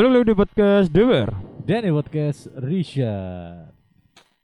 [0.00, 1.28] Balik lagi di podcast Dewer.
[1.60, 3.12] Dan di podcast Risha.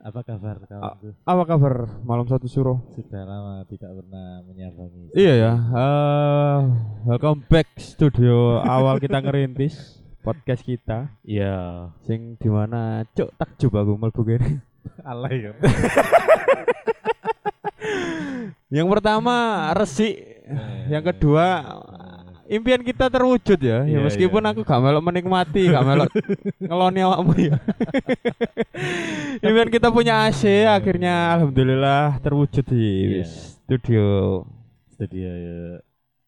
[0.05, 1.17] Apa kabar kawanku?
[1.25, 2.77] Apa kabar malam satu suruh?
[2.93, 5.17] Sudah lama tidak pernah menyambangi.
[5.17, 5.53] Iya ya.
[5.57, 6.61] eh,
[7.09, 11.09] welcome back studio awal kita ngerintis podcast kita.
[11.25, 11.89] Iya.
[12.05, 14.61] Sing di mana cuk takjub aku mlebu kene.
[15.09, 15.57] Alay ya.
[18.77, 19.35] Yang pertama
[19.73, 20.43] resik,
[20.91, 21.65] yang kedua
[22.47, 23.83] impian kita terwujud ya.
[23.83, 24.51] ya Iya, meskipun iya.
[24.51, 26.11] aku gak melok menikmati, gak melok
[26.69, 27.57] ngeloni awakmu ya.
[29.41, 32.87] impian kita punya AC akhirnya alhamdulillah terwujud di
[33.21, 33.27] Iya.
[33.27, 34.07] studio
[34.97, 35.59] Studio ya.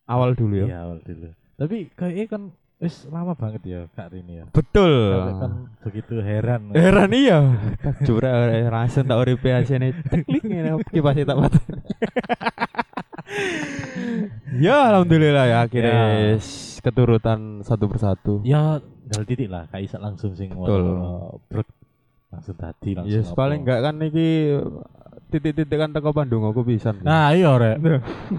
[0.05, 0.67] awal dulu ya.
[0.69, 1.29] Iya awal dulu.
[1.57, 2.43] Tapi kayaknya kan
[2.79, 4.45] wis lama banget ya Kak Rini ya.
[4.53, 4.93] Betul.
[5.17, 6.61] Sampai kan begitu heran.
[6.77, 7.39] Heran iya.
[7.83, 11.59] Takjub ora rasen tak uripe asine teklik ngene kipas tak mati.
[14.59, 15.99] ya alhamdulillah ya akhirnya
[16.35, 16.39] Ya.
[16.81, 18.41] keturutan satu persatu.
[18.43, 20.85] Ya dal titik lah Isa langsung sing Betul.
[21.49, 21.69] brek
[22.29, 23.13] langsung tadi langsung.
[23.13, 23.37] Yes, apa.
[23.41, 24.29] paling enggak kan iki
[25.29, 27.05] titik-titik kan teko Bandung aku pisan.
[27.05, 27.81] Nah iya rek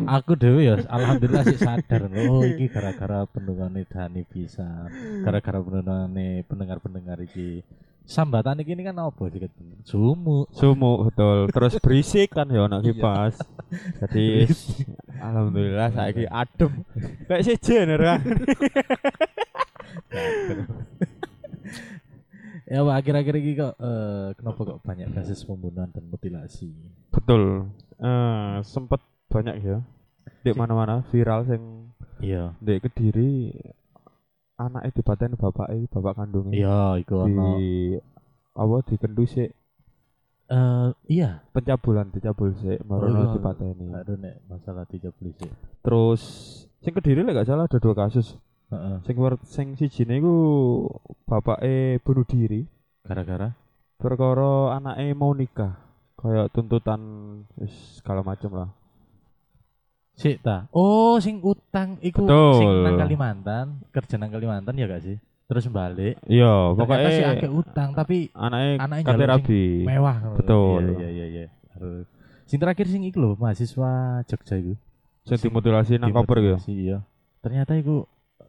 [0.09, 4.89] Aku dewe ya alhamdulillah sih sadar Oh iki gara-gara pendungane Dani bisa
[5.21, 7.61] Gara-gara pendungane pendengar-pendengar iki
[8.09, 9.37] Sambatan ini kan apa sih
[9.85, 11.45] Sumu Sumuk betul.
[11.53, 12.89] Terus berisik kan ya anak Iya.
[12.97, 13.35] kipas.
[14.01, 14.49] Jadi
[15.21, 16.73] alhamdulillah saiki adem.
[17.29, 18.17] Kayak sejen ora.
[22.69, 26.69] Ya Pak akhir-akhir ini kok eh, Kenapa kok banyak kasus pembunuhan dan mutilasi
[27.09, 27.65] Betul.
[27.97, 29.81] Eh sempet banyak ya.
[30.45, 31.89] Di mana-mana viral sing
[32.21, 33.49] Iya di Kediri
[34.59, 36.53] anaknya dipateni bapaknya, bapak kandungnya.
[36.59, 37.47] Iya iku Di ono
[38.59, 39.49] apa dikendu sik
[40.51, 43.33] eh, Iya pencabulan dicabul sik marono iya.
[43.39, 43.87] dipateni.
[43.95, 45.47] Aduh nek masalah tiga polisi
[45.79, 46.21] Terus
[46.83, 48.35] sing Kediri lek gak salah ada dua kasus.
[48.69, 49.01] Heeh.
[49.07, 50.35] Sing wer- sing sijine iku
[51.25, 52.67] bapake bunuh diri
[53.07, 53.55] Gara-gara
[53.99, 55.75] perkara anaknya mau nikah.
[56.19, 56.99] Kayak tuntutan
[57.95, 58.69] segala macam lah.
[60.19, 60.67] Sik ta.
[60.75, 62.59] Oh, sing utang iku Betul.
[62.59, 63.65] sing nang Kalimantan,
[63.95, 65.15] kerja nang Kalimantan ya gak sih?
[65.47, 66.19] Terus balik.
[66.27, 69.63] Iya, Ternyata sih pokoknya akeh utang tapi anaknya anaknya kate rabi.
[69.87, 70.17] mewah.
[70.35, 70.81] Betul.
[70.99, 71.45] Iya iya iya iya.
[71.73, 72.05] Harus.
[72.45, 74.73] Sing terakhir sing iku lho, mahasiswa Jogja iku.
[75.25, 76.37] Sing dimutilasi nang koper.
[76.37, 76.97] Dimutilasi, Iya.
[77.39, 78.03] Ternyata iku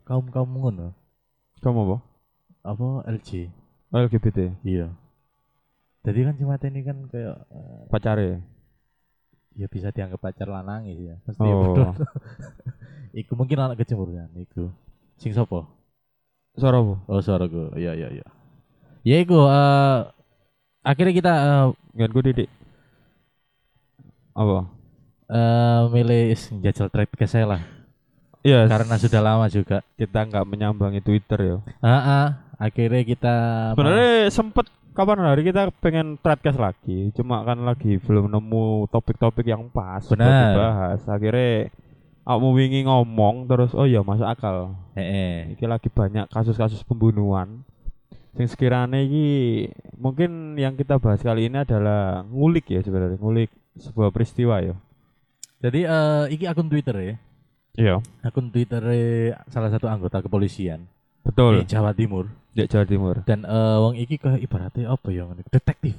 [0.04, 0.92] kaum-kaum ngono.
[1.62, 1.96] Kamu apa?
[2.66, 3.46] Apa LG?
[3.94, 4.90] LGBT Iya.
[6.00, 8.40] Jadi kan cuma ini kan kayak eh, pacare.
[9.54, 11.16] Ya bisa dianggap pacar lanang gitu ya.
[11.26, 11.74] Pasti Oh.
[11.74, 11.92] ya,
[13.24, 14.70] iku mungkin anak kecemburuan iku.
[15.18, 15.66] Sing sopo?
[16.54, 16.78] Suara?
[16.82, 18.26] Oh suara gue, iya iya iya.
[19.00, 19.98] Ya iku eh
[20.82, 21.64] akhirnya kita eh
[21.96, 22.48] Ngan ku didik.
[24.32, 24.70] Apa?
[25.30, 27.62] eh, milih jajal trade ke saya lah
[28.40, 29.84] Iya, karena sudah lama juga.
[29.94, 31.56] kita nggak menyambangi Twitter ya.
[31.84, 33.34] Ah, akhirnya kita
[33.76, 39.70] Sebenarnya sempet kapan hari kita pengen threadcast lagi, cuma kan lagi belum nemu topik-topik yang
[39.70, 40.54] pas buat Benar.
[40.54, 41.00] dibahas.
[41.06, 41.70] Akhirnya
[42.26, 44.76] aku wingi ngomong terus oh iya masuk akal.
[44.98, 47.62] eh, Iki lagi banyak kasus-kasus pembunuhan.
[48.36, 49.66] Sing sekiranya iki
[49.98, 54.74] mungkin yang kita bahas kali ini adalah ngulik ya sebenarnya, ngulik sebuah peristiwa ya.
[55.60, 57.16] Jadi eh iki akun Twitter ya.
[57.70, 57.96] Iya,
[58.26, 58.82] Akun Twitter
[59.46, 60.90] salah satu anggota kepolisian
[61.22, 61.62] betul.
[61.62, 63.14] di Jawa Timur Di Jawa Timur.
[63.24, 65.94] dan eh wong iki ke ibaratnya apa ya detektif.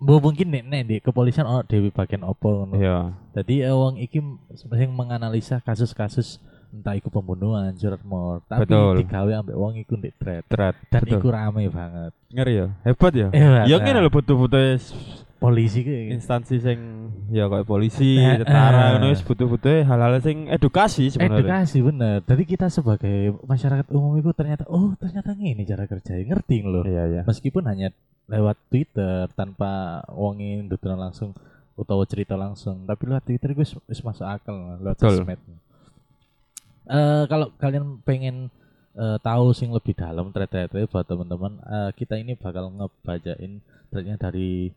[0.00, 2.72] Bu mungkin nek nek di kepolisian ono dewi bagian ngono.
[2.72, 3.12] Iya.
[3.36, 4.20] Jadi eh, wong iki
[4.56, 6.40] sing menganalisa kasus-kasus
[6.70, 9.02] entah iku pembunuhan, curhat mor, tapi Betul.
[9.02, 10.42] digawe ambek wong iku ndek thread.
[10.48, 10.72] Thread.
[10.88, 11.18] Dan betul.
[11.20, 12.12] iku rame banget.
[12.30, 12.66] ngeri ya.
[12.86, 13.28] Hebat ya.
[13.34, 14.78] Eh, Ya ngene lho butuh-butuh
[15.40, 16.12] polisi ki.
[16.12, 16.78] instansi sing
[17.32, 18.88] ya kayak polisi, Eh, tentara eh.
[19.00, 21.64] ngono wis butuh-butuh hal-hal sing edukasi sebenarnya.
[21.64, 22.20] Edukasi bener.
[22.28, 26.84] Jadi kita sebagai masyarakat umum itu ternyata oh ternyata ini cara kerja ngerti loh.
[26.84, 27.22] Iya iya.
[27.24, 27.88] Meskipun hanya
[28.28, 31.32] lewat Twitter tanpa wongin duduran langsung
[31.74, 35.40] utawa cerita langsung, tapi lewat Twitter gue wis masuk akal lah, lewat sosmed.
[36.90, 38.52] Eh kalau kalian pengen
[38.98, 44.68] eh, tahu sing lebih dalam thread-thread buat teman-teman, eh, kita ini bakal ngebacain threadnya dari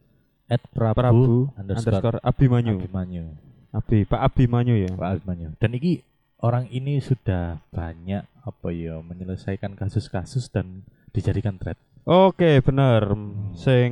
[0.51, 2.75] Ed Prabu, Prabu underscore, underscore Abimanyu.
[2.83, 3.25] Abimanyu.
[3.73, 4.91] Abi, Pak Abimanyu ya.
[4.93, 5.47] Pak Abimanyu.
[5.57, 6.03] Dan ini
[6.43, 10.83] orang ini sudah banyak apa ya menyelesaikan kasus-kasus dan
[11.15, 11.79] dijadikan thread.
[12.03, 13.15] Oke, bener.
[13.55, 13.91] Sing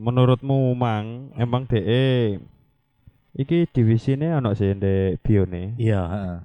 [0.00, 2.40] menurutmu Mang, emang DE
[3.34, 5.76] iki divisine ana sih ndek bione.
[5.76, 6.38] Iya, heeh.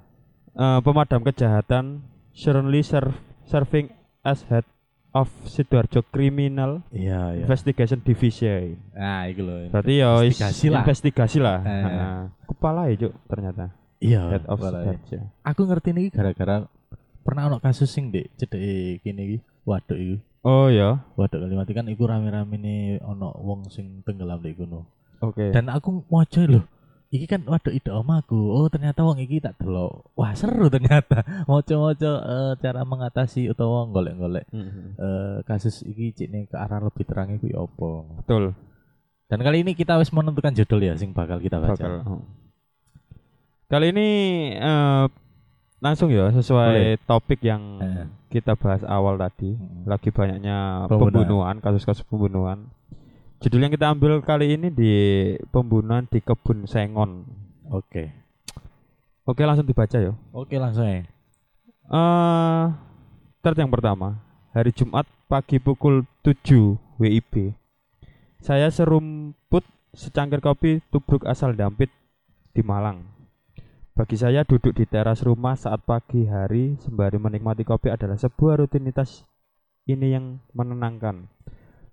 [0.60, 2.04] Eh, pemadam kejahatan
[2.34, 3.16] currently serve,
[3.46, 3.88] serving
[4.26, 4.66] as head
[5.12, 7.42] of Sidoarjo Criminal Iya, iya.
[7.42, 8.78] Investigation Division.
[8.92, 9.66] Nah, itu loh.
[9.68, 10.80] Berarti ya Investigasi lah.
[10.80, 11.58] investigasi lah.
[11.60, 11.82] Eh.
[11.82, 13.64] Nah, kepala ya Cuk, ternyata.
[13.98, 14.58] Iya, Head of.
[14.58, 15.18] Sidoarjo.
[15.42, 16.64] Aku ngerti ini gara-gara
[17.20, 18.58] pernah ono kasus sing dek cedek
[19.00, 21.04] kene iki waduk iki Oh ya.
[21.14, 24.88] waduk Kalimati kan iku rame-rame nih ono wong sing tenggelam di kono
[25.20, 25.52] Oke.
[25.52, 26.64] dan aku mojo lho
[27.10, 32.12] iki kan waduk ide omaku oh ternyata wong iki tak delok wah seru ternyata mojo-mojo
[32.16, 34.84] eh, cara mengatasi utawa golek-golek Mhm.
[34.94, 38.54] eh, kasus iki cikne ke arah lebih terang iku ya apa Betul.
[39.26, 41.92] dan kali ini kita wis menentukan judul ya sing bakal kita baca Bakal.
[42.04, 42.22] oh.
[43.66, 44.08] Kali ini
[44.52, 45.06] eh,
[45.78, 48.06] langsung ya sesuai topik yang Eh.
[48.28, 49.54] kita bahas awal tadi.
[49.54, 49.86] Mm.
[49.86, 51.10] Lagi banyaknya Pembunuhan.
[51.22, 52.66] pembunuhan, kasus-kasus pembunuhan.
[53.40, 54.92] Judul yang kita ambil kali ini di
[55.48, 57.24] pembunuhan di kebun sengon.
[57.72, 58.12] oke
[59.24, 60.12] Oke, langsung dibaca ya.
[60.36, 61.08] oke langsung ya
[63.40, 64.20] thread yang pertama,
[64.52, 67.56] hari Jumat pagi pukul 7 WIB.
[68.44, 69.64] Saya serumput
[69.96, 71.88] secangkir kopi tubruk asal Dampit
[72.52, 73.08] di Malang.
[73.96, 79.24] Bagi saya duduk di teras rumah saat pagi hari sembari menikmati kopi adalah sebuah rutinitas
[79.88, 81.24] ini yang menenangkan.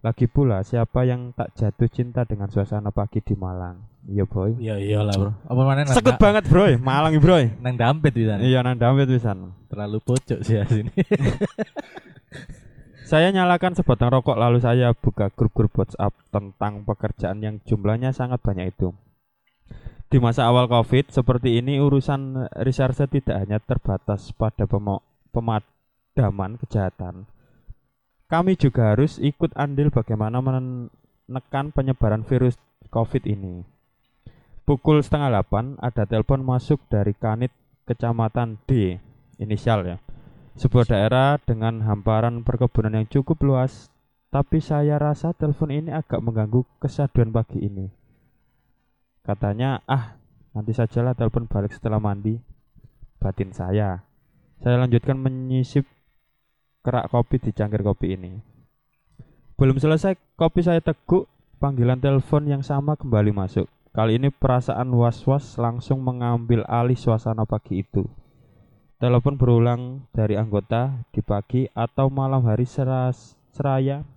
[0.07, 3.75] Lagi pula siapa yang tak jatuh cinta dengan suasana pagi di Malang?
[4.07, 4.55] Iya boy.
[4.55, 7.43] iya iyalah bro apa mana nang, Sekut banget bro, Malang bro.
[7.59, 9.51] nang dampet bisa Iya nang Dampit pisan.
[9.67, 10.87] terlalu pojok sih ya sini
[13.07, 18.75] Saya nyalakan sebatang rokok lalu saya buka grup-grup WhatsApp tentang pekerjaan yang jumlahnya sangat banyak
[18.75, 18.91] itu.
[20.07, 24.67] Di masa awal Covid seperti ini urusan reserse tidak hanya terbatas pada
[25.31, 27.27] pemadaman kejahatan.
[28.27, 32.59] Kami juga harus ikut andil bagaimana menekan penyebaran virus
[32.91, 33.63] Covid ini.
[34.67, 37.55] Pukul setengah delapan ada telepon masuk dari Kanit
[37.87, 38.99] Kecamatan D,
[39.39, 39.97] inisial ya
[40.57, 43.93] sebuah daerah dengan hamparan perkebunan yang cukup luas,
[44.33, 47.85] tapi saya rasa telepon ini agak mengganggu kesaduan pagi ini.
[49.21, 50.17] Katanya, ah,
[50.57, 52.41] nanti sajalah telepon balik setelah mandi.
[53.21, 54.01] Batin saya.
[54.57, 55.85] Saya lanjutkan menyisip
[56.87, 58.39] kerak kopi di cangkir kopi ini.
[59.59, 61.27] Belum selesai kopi saya teguk,
[61.59, 63.67] panggilan telepon yang sama kembali masuk.
[63.91, 68.07] Kali ini perasaan was-was langsung mengambil alih suasana pagi itu.
[69.03, 74.07] Telepon berulang dari anggota di pagi atau malam hari seras, seraya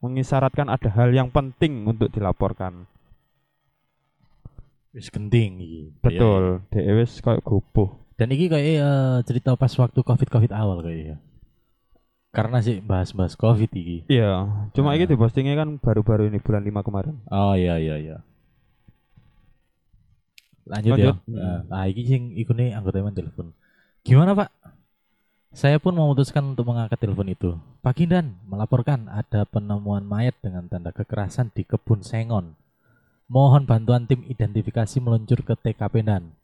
[0.00, 2.88] mengisyaratkan ada hal yang penting untuk dilaporkan.
[4.94, 7.90] wis genting iki Betul, DE wis kayak gupuh.
[8.14, 11.16] dan iki kayak eh, cerita pas waktu covid covid awal kayak ya
[12.34, 14.98] karena sih bahas-bahas covid iki Iya, cuma Nah.
[14.98, 17.14] ini di postingnya kan baru-baru ini bulan 5 kemarin.
[17.30, 18.16] oh iya iya iya
[20.64, 21.14] lanjut, Lanjut.
[21.28, 23.52] ya nah, ah iki sing iku nih anggota emang telepon
[24.02, 24.48] gimana pak
[25.54, 27.54] saya pun memutuskan untuk mengangkat telepon itu.
[27.78, 32.58] Pagi dan melaporkan ada penemuan mayat dengan tanda kekerasan di kebun sengon.
[33.30, 36.34] Mohon bantuan tim identifikasi meluncur ke TKP dan.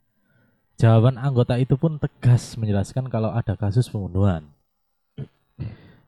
[0.79, 4.47] Jawaban anggota itu pun tegas menjelaskan kalau ada kasus pembunuhan.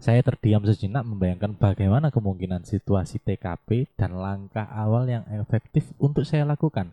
[0.03, 6.43] Saya terdiam sejenak membayangkan bagaimana kemungkinan situasi TKP dan langkah awal yang efektif untuk saya
[6.43, 6.91] lakukan.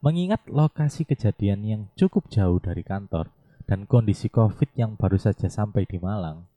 [0.00, 3.28] Mengingat lokasi kejadian yang cukup jauh dari kantor
[3.68, 6.48] dan kondisi COVID yang baru saja sampai di Malang.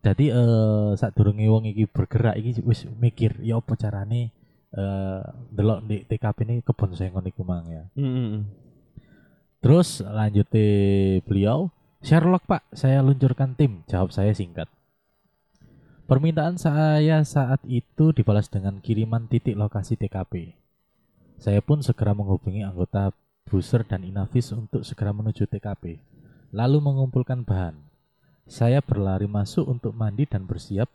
[0.00, 4.30] Jadi eh saat durunge wong iki bergerak iki wis mikir ya apa carane
[4.72, 5.22] eh
[5.52, 7.84] delok di TKP ini kebun iku mang ya.
[7.98, 8.46] Mm-mm.
[9.58, 10.66] Terus lanjute
[11.26, 11.66] beliau,
[11.98, 13.82] Sherlock Pak, saya luncurkan tim.
[13.90, 14.70] Jawab saya singkat.
[16.06, 20.54] Permintaan saya saat itu dibalas dengan kiriman titik lokasi TKP.
[21.36, 23.12] Saya pun segera menghubungi anggota
[23.44, 26.00] Buser dan Inavis untuk segera menuju TKP,
[26.54, 27.76] lalu mengumpulkan bahan.
[28.48, 30.88] Saya berlari masuk untuk mandi dan bersiap.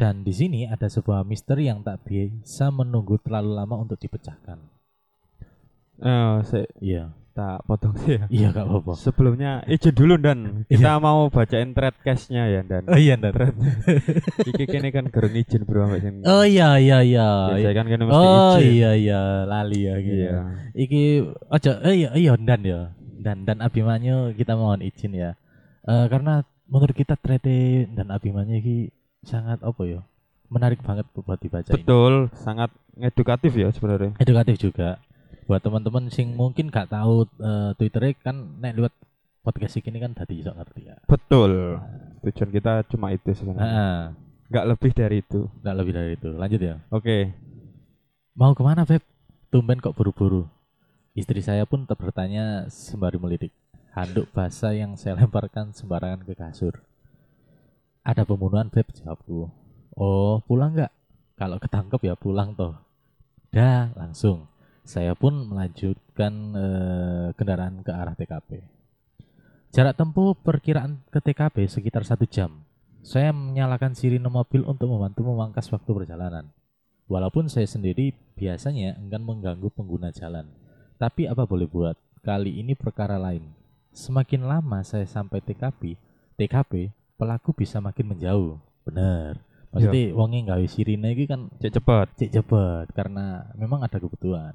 [0.00, 4.58] Dan di sini ada sebuah misteri yang tak bisa menunggu terlalu lama untuk dipecahkan.
[6.02, 8.24] Eh, saya Iya, tak potong sih ya.
[8.28, 8.92] iya gak apa-apa.
[8.94, 12.84] Sebelumnya izin dulu dan kita mau bacain thread cashnya ya dan.
[12.86, 13.32] Oh iya, Ndar.
[14.48, 16.14] Iki kene kan gerun izin bro ambek sing.
[16.22, 17.28] Oh iya iya iya.
[17.50, 18.70] Biasanya kan kene mesti Oh izin.
[18.70, 20.22] iya iya lali ya gitu.
[20.22, 20.38] Iya.
[20.74, 21.02] Iki
[21.48, 22.80] ojo eh iya iya dan ya.
[23.16, 25.30] Dan dan Abimanyu kita mohon izin ya.
[25.82, 28.76] Eh karena menurut kita trade dan Abimanyu iki
[29.22, 30.00] sangat apa ya?
[30.46, 31.80] Menarik banget buat dibaca ini.
[31.80, 34.12] Betul, sangat edukatif ya sebenarnya.
[34.20, 35.00] Edukatif juga.
[35.46, 38.94] Buat teman-teman sing mungkin gak tahu eh, Twitternya kan nek lewat
[39.42, 40.96] podcast ini kan tadi iso ngerti ya.
[41.10, 41.82] Betul.
[42.22, 43.66] Tujuan kita cuma itu sebenarnya.
[43.66, 44.00] Heeh.
[44.52, 45.40] Nggak lebih dari itu.
[45.64, 46.28] Nggak lebih dari itu.
[46.38, 46.76] Lanjut ya.
[46.94, 47.34] Oke.
[48.38, 49.02] Mau ke mana Beb?
[49.50, 50.48] Tumben kok buru-buru.
[51.12, 53.52] Istri saya pun tetap bertanya sembari melirik.
[53.92, 56.80] Handuk basah yang saya lemparkan sembarangan ke kasur.
[58.00, 59.50] Ada pembunuhan Beb, jawabku.
[59.92, 60.92] Oh, pulang nggak?
[61.36, 62.78] Kalau ketangkep ya pulang toh.
[63.52, 64.48] Dah, langsung.
[64.82, 68.66] Saya pun melanjutkan eh, kendaraan ke arah TKP.
[69.72, 72.60] Jarak tempuh perkiraan ke TKP sekitar satu jam.
[73.00, 76.50] Saya menyalakan sirine mobil untuk membantu memangkas waktu perjalanan.
[77.08, 80.46] Walaupun saya sendiri biasanya enggan mengganggu pengguna jalan.
[81.00, 83.48] Tapi apa boleh buat, kali ini perkara lain.
[83.90, 85.98] Semakin lama saya sampai TKP,
[86.38, 88.58] TKP, pelaku bisa makin menjauh.
[88.86, 89.40] Bener.
[89.72, 92.06] Maksudnya wongnya nggawe sirine iki kan Cek cepet.
[92.20, 94.52] cek cepet karena memang ada kebutuhan.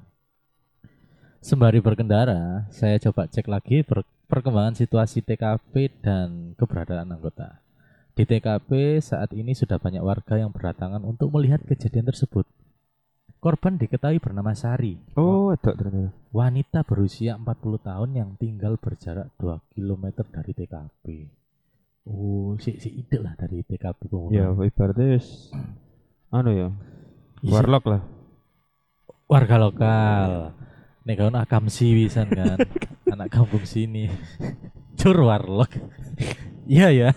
[1.38, 7.62] Sembari berkendara, saya coba cek lagi per- perkembangan situasi TKP dan keberadaan anggota.
[8.12, 12.42] Di TKP saat ini sudah banyak warga yang berdatangan untuk melihat kejadian tersebut.
[13.38, 16.10] Korban diketahui bernama Sari, Oh, ada ternyata.
[16.34, 21.04] wanita berusia 40 tahun yang tinggal berjarak 2 km dari TKP.
[22.02, 24.66] Oh, si, si ide lah dari TKP Ya, pembunuhan.
[24.66, 25.22] ibaratnya
[26.28, 26.68] anu ya,
[27.40, 28.02] warlock lah.
[29.24, 30.30] warga lokal.
[31.08, 32.60] Nek kau nak kamsi wisan kan,
[33.16, 34.12] anak kampung sini.
[34.92, 35.72] Cur warlock.
[36.68, 37.10] Iya ya.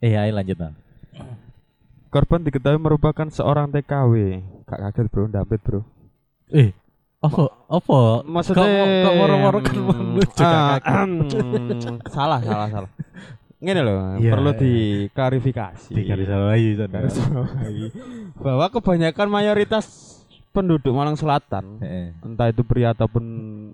[0.00, 0.72] eh, ayo lanjut nah.
[2.08, 4.40] Korban diketahui merupakan seorang TKW.
[4.64, 5.84] Gak kaget bro, dampit bro.
[6.48, 6.72] Eh,
[7.20, 8.24] apa apa?
[8.24, 8.72] Maksudnya
[9.04, 10.80] Kok- moro-moro kan menuju ah,
[12.08, 12.90] salah, salah, salah.
[13.60, 14.60] Ngene loh, Iya, perlu iya.
[14.60, 15.92] diklarifikasi.
[15.92, 17.84] Digarisbawahi Garis bawahi.
[18.40, 20.13] Bahwa kebanyakan mayoritas
[20.54, 22.14] penduduk Malang Selatan, Heeh.
[22.22, 23.24] entah itu pria ataupun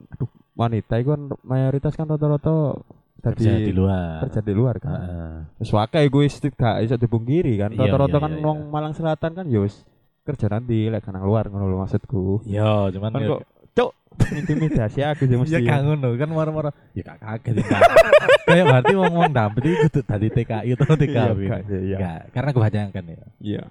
[0.09, 2.81] aduh, wanita itu kan mayoritas kan rata-rata
[3.21, 4.25] Kerja di luar.
[4.25, 4.97] kerja di luar kan.
[4.97, 5.37] Heeh.
[5.61, 7.69] Wis wakai egoistik gak iso dipungkiri kan.
[7.71, 8.71] Iya, Rata-rata iya, kan iya, wong iya.
[8.73, 9.85] Malang Selatan kan wis
[10.25, 12.49] kerja nanti lek kan nang luar ngono lho maksudku.
[12.49, 13.41] Yo, cuman Kan yo- kok
[13.75, 13.93] cuk
[14.29, 15.55] intimidasi aku sih mesti.
[15.59, 16.71] Ya kan ngono kan moro-moro.
[16.93, 17.79] Ya gak kaget ya.
[18.51, 21.39] Kayak berarti wong-wong dampet itu kudu tadi TKI atau TKW.
[21.47, 21.61] gak.
[21.71, 23.23] Enggak, karena kebanyakan ya.
[23.41, 23.63] Iya.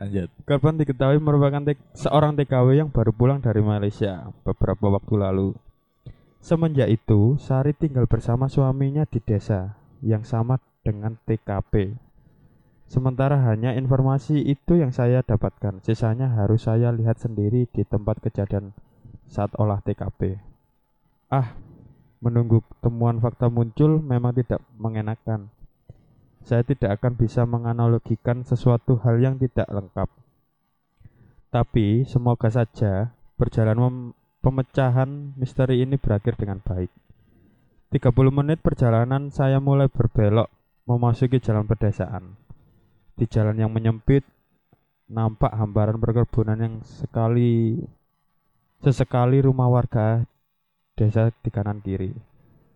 [0.00, 0.28] Lanjut.
[0.48, 1.62] Korban diketahui merupakan
[1.94, 5.48] seorang TKW yang baru pulang dari Malaysia beberapa waktu lalu.
[6.44, 11.96] Semenjak itu, Sari tinggal bersama suaminya di desa yang sama dengan TKP.
[12.84, 18.76] Sementara hanya informasi itu yang saya dapatkan, sisanya harus saya lihat sendiri di tempat kejadian
[19.28, 20.38] saat olah TKP.
[21.32, 21.56] Ah,
[22.24, 25.52] menunggu temuan fakta muncul memang tidak mengenakan.
[26.44, 30.08] Saya tidak akan bisa menganalogikan sesuatu hal yang tidak lengkap.
[31.48, 34.12] Tapi semoga saja perjalanan
[34.44, 36.92] pemecahan misteri ini berakhir dengan baik.
[37.94, 40.50] 30 menit perjalanan saya mulai berbelok
[40.84, 42.36] memasuki jalan pedesaan.
[43.14, 44.26] Di jalan yang menyempit
[45.08, 47.78] nampak hamparan perkebunan yang sekali
[48.84, 50.28] sesekali rumah warga
[50.92, 52.12] desa di kanan kiri.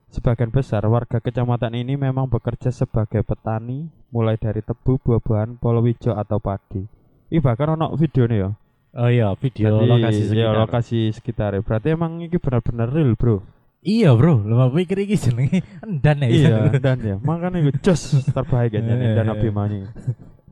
[0.08, 6.40] Sebagian besar warga kecamatan ini memang bekerja sebagai petani mulai dari tebu, buah-buahan, polowijo atau
[6.40, 6.80] padi.
[7.28, 8.50] Ih bahkan ono video nih ya.
[8.96, 10.54] Oh iya, video Jadi, lokasi iya, sekitar.
[10.56, 11.50] lokasi sekitar.
[11.60, 13.44] Berarti emang ini benar-benar real, Bro.
[13.84, 14.48] Iya, Bro.
[14.48, 16.28] Lu mau pikir iki jenenge endan ya.
[16.32, 17.20] iya, dan ya.
[17.20, 19.32] Makanya itu jos terbaik kayaknya nih, dan Eh.
[19.36, 19.78] Abimani.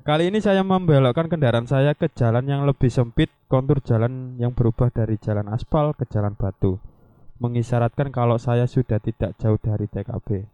[0.06, 4.86] Kali ini saya membelokkan kendaraan saya ke jalan yang lebih sempit, kontur jalan yang berubah
[4.86, 6.78] dari jalan aspal ke jalan batu.
[7.42, 10.46] Mengisyaratkan kalau saya sudah tidak jauh dari TKP.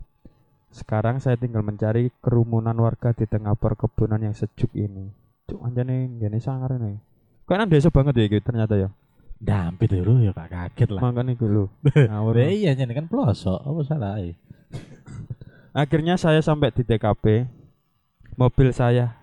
[0.73, 5.13] Sekarang saya tinggal mencari kerumunan warga di tengah perkebunan yang sejuk ini.
[5.45, 6.97] Cuk, anjane ngene sangar ini.
[7.45, 8.89] Kayaknya desa banget ya gitu ternyata ya.
[9.37, 11.01] Dampit ya, Bro, ya gak kaget lah.
[11.05, 11.69] Makanya lho.
[12.09, 12.41] Ngawur.
[12.41, 14.33] Lah iya jenenge kan pelosok, apa salah eh?
[15.77, 17.45] Akhirnya saya sampai di TKP.
[18.41, 19.22] Mobil saya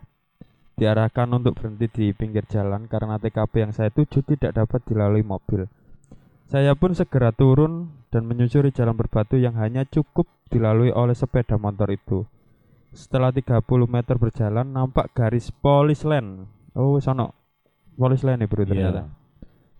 [0.80, 5.68] diarahkan untuk berhenti di pinggir jalan karena TKP yang saya tuju tidak dapat dilalui mobil.
[6.48, 11.92] Saya pun segera turun dan menyusuri jalan berbatu yang hanya cukup dilalui oleh sepeda motor
[11.92, 12.26] itu.
[12.90, 16.50] Setelah 30 meter berjalan nampak garis polis line.
[16.74, 17.38] Oh, sono.
[17.94, 19.04] Polis line nih bro ternyata.
[19.06, 19.14] Iya.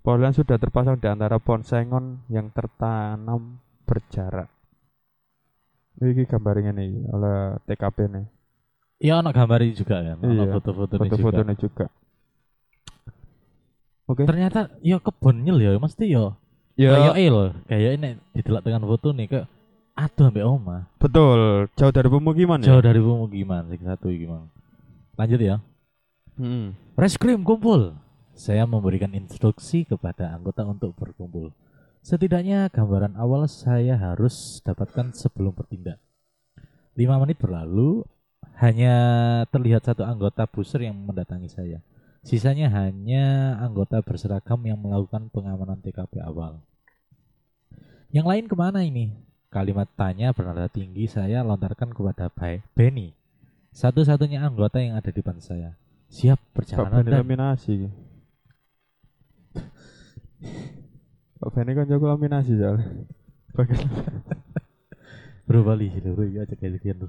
[0.06, 3.58] Polis line sudah terpasang di antara pohon sengon yang tertanam
[3.90, 4.52] berjarak.
[6.00, 8.39] Ini gambarnya nih oleh TKP nih.
[9.00, 10.18] Iya, ono gambar juga kan.
[10.20, 11.04] Iya, foto-foto juga.
[11.08, 11.86] Foto-fotonya juga.
[14.10, 14.26] Oke.
[14.26, 16.34] Ternyata ya kebon nyel ya, mesti ya.
[16.80, 19.48] Ya, Kayak lho, kayak ini didelok dengan foto nih kayak
[20.00, 20.88] aduh ambek oma.
[20.96, 21.68] betul.
[21.76, 22.88] Jauh dari pemukiman Jauh ya.
[22.88, 24.48] dari pemukiman sing satu iki, Mang.
[25.20, 25.56] Lanjut ya.
[26.40, 26.72] Hmm.
[26.96, 28.00] Reskrim kumpul.
[28.32, 31.52] Saya memberikan instruksi kepada anggota untuk berkumpul.
[32.00, 36.00] Setidaknya gambaran awal saya harus dapatkan sebelum bertindak.
[36.96, 38.08] Lima menit berlalu,
[38.60, 38.94] hanya
[39.56, 41.80] terlihat satu anggota buser yang mendatangi saya.
[42.28, 46.60] Sisanya hanya anggota berseragam yang melakukan pengamanan TKP awal.
[48.12, 49.16] Yang lain ke mana ini?
[49.48, 52.28] Kalimat tanya bernada tinggi saya lontarkan kepada
[52.76, 53.16] Benny.
[53.72, 55.80] Satu-satunya anggota yang ada di depan saya.
[56.12, 57.88] Siap perjalanan dan laminasi.
[61.40, 63.08] Pak Beni kan jago laminasi soalnya.
[65.50, 67.08] Bro lho, bro aja kayak gitu.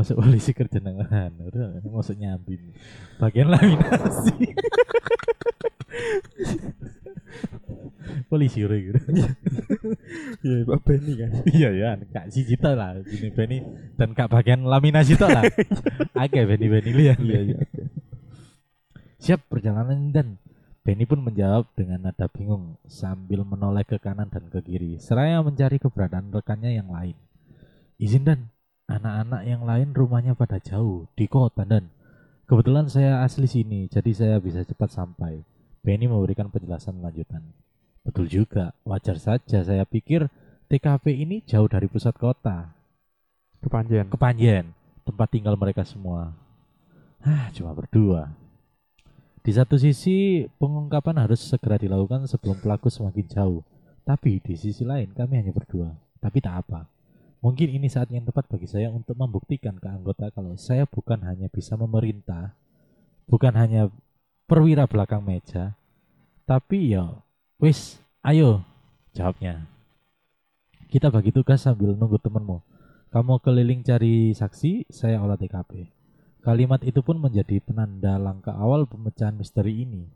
[0.00, 2.56] Masuk polisi kerja udah masuk nyambi.
[3.20, 4.56] Bagian laminasi.
[8.30, 8.98] polisi bro gitu.
[10.46, 11.30] Iya, Pak Beni kan.
[11.50, 13.58] Iya ya, kak si Cita lah, ini Benny
[13.98, 15.42] dan kak bagian laminasi tok lah.
[16.14, 17.18] Agak Benny Benny lihat.
[17.18, 17.58] Iya, iya.
[19.20, 20.38] Siap perjalanan dan
[20.80, 25.76] Benny pun menjawab dengan nada bingung sambil menoleh ke kanan dan ke kiri, seraya mencari
[25.76, 27.18] keberadaan rekannya yang lain.
[28.00, 28.48] Izin dan
[28.90, 31.86] anak-anak yang lain rumahnya pada jauh di kota dan
[32.50, 35.46] kebetulan saya asli sini, jadi saya bisa cepat sampai.
[35.80, 37.40] Benny memberikan penjelasan lanjutan.
[38.02, 40.28] Betul juga, wajar saja saya pikir
[40.68, 42.80] TKP ini jauh dari pusat kota,
[43.60, 44.08] Kepanjen.
[44.08, 44.72] Kepanjen,
[45.04, 46.32] tempat tinggal mereka semua.
[47.20, 48.32] Ah, cuma berdua.
[49.44, 53.60] Di satu sisi, pengungkapan harus segera dilakukan sebelum pelaku semakin jauh.
[54.08, 55.92] Tapi di sisi lain, kami hanya berdua.
[56.24, 56.88] Tapi tak apa.
[57.40, 61.48] Mungkin ini saat yang tepat bagi saya untuk membuktikan ke anggota kalau saya bukan hanya
[61.48, 62.52] bisa memerintah,
[63.24, 63.88] bukan hanya
[64.44, 65.72] perwira belakang meja,
[66.44, 67.24] tapi ya,
[67.56, 68.60] wis, ayo,
[69.16, 69.64] jawabnya.
[70.92, 72.60] Kita bagi tugas sambil nunggu temenmu.
[73.08, 75.88] Kamu keliling cari saksi, saya olah TKP.
[76.44, 80.10] Kalimat itu pun menjadi penanda langkah awal pemecahan misteri ini.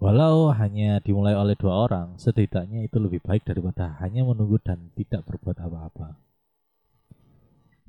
[0.00, 5.28] Walau hanya dimulai oleh dua orang, setidaknya itu lebih baik daripada hanya menunggu dan tidak
[5.28, 6.29] berbuat apa-apa.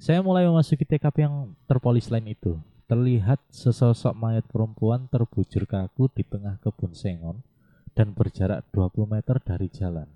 [0.02, 2.58] Saya mulai memasuki TKP yang terpolis lain itu.
[2.90, 7.46] Terlihat sesosok mayat perempuan terbujur kaku di tengah kebun sengon
[7.94, 10.10] dan berjarak 20 meter dari jalan.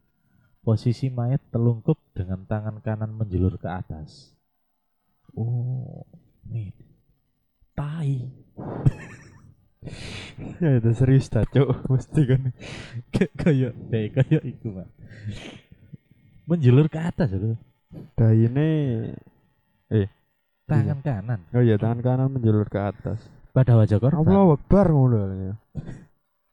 [0.65, 4.34] Posisi mayat telungkup dengan tangan kanan menjulur ke atas.
[5.38, 6.01] Oh,
[6.50, 6.74] nih.
[7.77, 8.25] Tai.
[10.65, 11.94] Ya itu serius dah, Cuk.
[11.94, 12.42] Mesti kan.
[13.38, 14.89] Kayak kayak itu, Pak.
[16.50, 17.62] Menjulur ke atas loh.
[18.17, 18.34] Dah
[19.91, 20.08] ini
[20.65, 23.21] Tangan kanan oh iya tangan kanan menjulur ke atas.
[23.54, 24.26] pada wajah korban.
[24.26, 25.54] Allah Akbar ngono ya.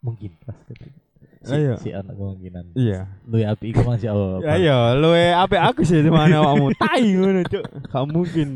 [0.04, 0.86] Mungkin pas gitu.
[1.42, 1.74] Si, Ayo.
[1.82, 2.78] si anak kemungkinan.
[2.78, 3.10] Iya.
[3.26, 4.38] Lu ya api iku masih Allah.
[4.46, 6.70] Ya iya, lu apa aku sih mana awakmu?
[6.78, 7.64] Tai ngono, Cuk.
[7.90, 8.48] Gak mungkin.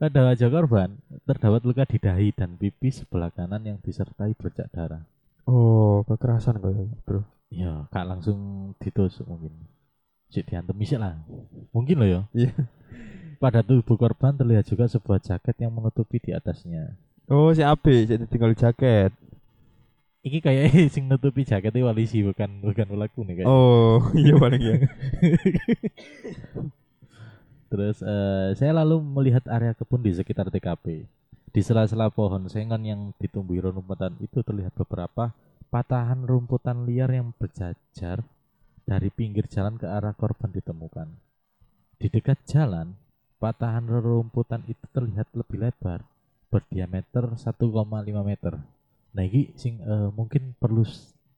[0.00, 0.96] Pada wajah korban
[1.28, 5.04] terdapat luka di dahi dan pipi sebelah kanan yang disertai bercak darah.
[5.46, 6.74] Oh, kekerasan kok,
[7.06, 7.22] Bro.
[7.50, 9.54] Ya, kak langsung ditusuk mungkin.
[10.30, 11.18] Cik diantem misik lah.
[11.70, 12.20] Mungkin loh ya.
[12.34, 12.52] Iya.
[13.40, 16.92] Pada tubuh korban terlihat juga sebuah jaket yang menutupi di atasnya.
[17.30, 19.14] Oh, si Abe, si tinggal jaket.
[20.20, 23.48] Iki kayak sing nutupi jaketnya walisi bukan bukan pelaku nih kayak.
[23.48, 24.76] Oh, iya paling ya.
[27.70, 31.06] Terus eh, saya lalu melihat area kebun di sekitar TKP.
[31.50, 35.32] Di sela-sela pohon sengon yang ditumbuhi rumputan itu terlihat beberapa
[35.70, 38.26] patahan rumputan liar yang berjajar
[38.84, 41.29] dari pinggir jalan ke arah korban ditemukan.
[42.00, 42.96] Di dekat jalan,
[43.36, 46.00] patahan rerumputan itu terlihat lebih lebar,
[46.48, 47.44] berdiameter 1,5
[48.24, 48.56] meter.
[49.12, 50.80] Nah, ini sing eh, mungkin perlu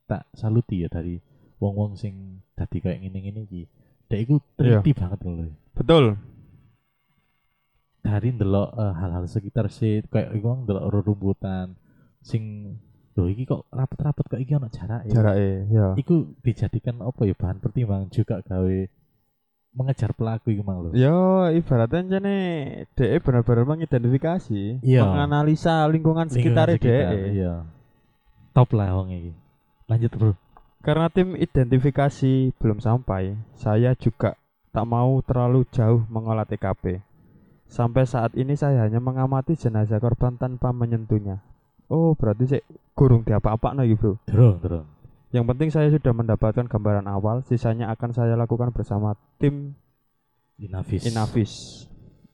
[0.07, 1.19] tak saluti ya dari
[1.59, 3.63] wong-wong sing tadi kayak gini-gini iki.
[4.07, 5.51] Dek iku teliti banget loh.
[5.75, 6.15] Betul.
[8.07, 11.75] Dari ndelok eh, hal-hal sekitar sih kayak iku ndelok rerumputan
[12.23, 12.77] sing
[13.19, 15.11] lho iki kok rapet-rapet kok iki ono jarake.
[15.11, 15.99] Jarake, ya.
[15.99, 19.02] Iku dijadikan apa ya bahan pertimbangan juga gawe
[19.73, 20.91] mengejar pelaku iku mang lho.
[20.93, 22.37] Yo, ibaratnya jane
[22.93, 25.03] DE benar-benar mengidentifikasi, Iya.
[25.09, 27.41] menganalisa lingkungan sekitar sekitar, DE.
[27.41, 27.55] Iya.
[28.53, 29.33] Top lah wong iki.
[29.89, 30.33] Lanjut, Bro.
[30.85, 34.37] Karena tim identifikasi belum sampai, saya juga
[34.75, 37.01] tak mau terlalu jauh mengolah TKP.
[37.73, 41.41] Sampai saat ini saya hanya mengamati jenazah korban tanpa menyentuhnya.
[41.89, 44.21] Oh, berarti sih gurung diapa-apa lagi, Bro.
[44.29, 44.87] Durung, durung.
[45.33, 49.73] Yang penting saya sudah mendapatkan gambaran awal, sisanya akan saya lakukan bersama tim
[50.61, 51.09] Inavis.
[51.09, 51.53] Inavis.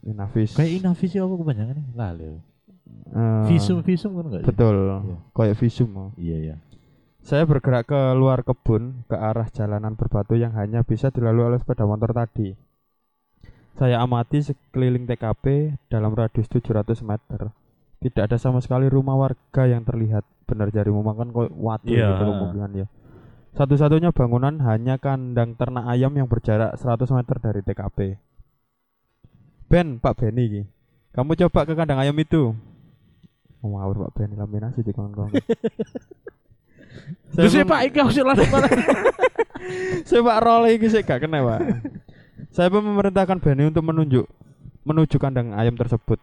[0.02, 0.58] Inavis.
[0.58, 1.87] Kayak Inavis ya apa kepanjangan nih?
[1.94, 2.42] Lah, lho.
[3.08, 4.42] Eh, Visum, visum kan enggak?
[4.44, 4.76] Betul.
[4.76, 5.16] Iya.
[5.32, 5.90] Kayak visum.
[5.96, 6.11] oh.
[6.18, 6.56] Iya, iya.
[7.22, 11.84] Saya bergerak ke luar kebun ke arah jalanan berbatu yang hanya bisa dilalui oleh sepeda
[11.84, 12.56] motor tadi.
[13.78, 17.54] Saya amati sekeliling TKP dalam radius 700 meter.
[17.98, 20.22] Tidak ada sama sekali rumah warga yang terlihat.
[20.46, 22.14] Benar jarimu makan kok watu Iya.
[22.14, 22.87] gitu kemungkinan ya.
[23.52, 27.98] Satu-satunya bangunan hanya kandang ternak ayam yang berjarak 100 meter dari TKP.
[29.66, 30.62] Ben, Pak Beni.
[31.11, 32.54] Kamu coba ke kandang ayam itu.
[33.58, 35.34] Oh, ngawur Pak Beni laminasi di kawan-kawan.
[37.34, 38.68] Terus ya mem- Pak, iki harus lanjut mana?
[40.02, 41.61] Sepak role iki sik gak kena, Pak.
[42.50, 44.24] Saya pun memerintahkan Benny untuk menunjuk
[44.82, 46.16] menuju kandang ayam tersebut.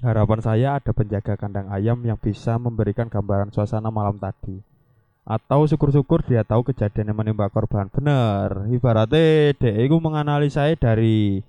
[0.00, 4.60] Harapan saya ada penjaga kandang ayam yang bisa memberikan gambaran suasana malam tadi.
[5.20, 7.86] atau syukur-syukur dia tahu kejadian yang menimpa korban.
[7.86, 8.66] Bener.
[8.66, 11.44] Ibaratnya DE iku menganalisa dari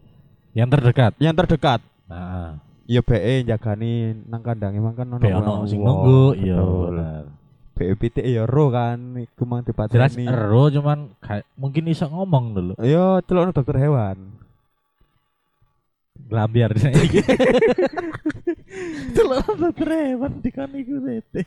[0.53, 1.11] Yang terdekat.
[1.17, 1.79] yang terdekat.
[2.05, 7.23] Nah, Ya BE jagani nang kandang emang kan be ono sing nunggu, iya bener.
[7.73, 10.27] BE pitik ya ro kan iku mang Jelas dipateni.
[10.27, 12.73] ero cuman kayak mungkin iso ngomong dulu.
[12.83, 14.40] Yo celokno dokter hewan.
[16.31, 17.19] Glambiar iki.
[19.11, 21.43] Celok dokter hewan dikon iku tete.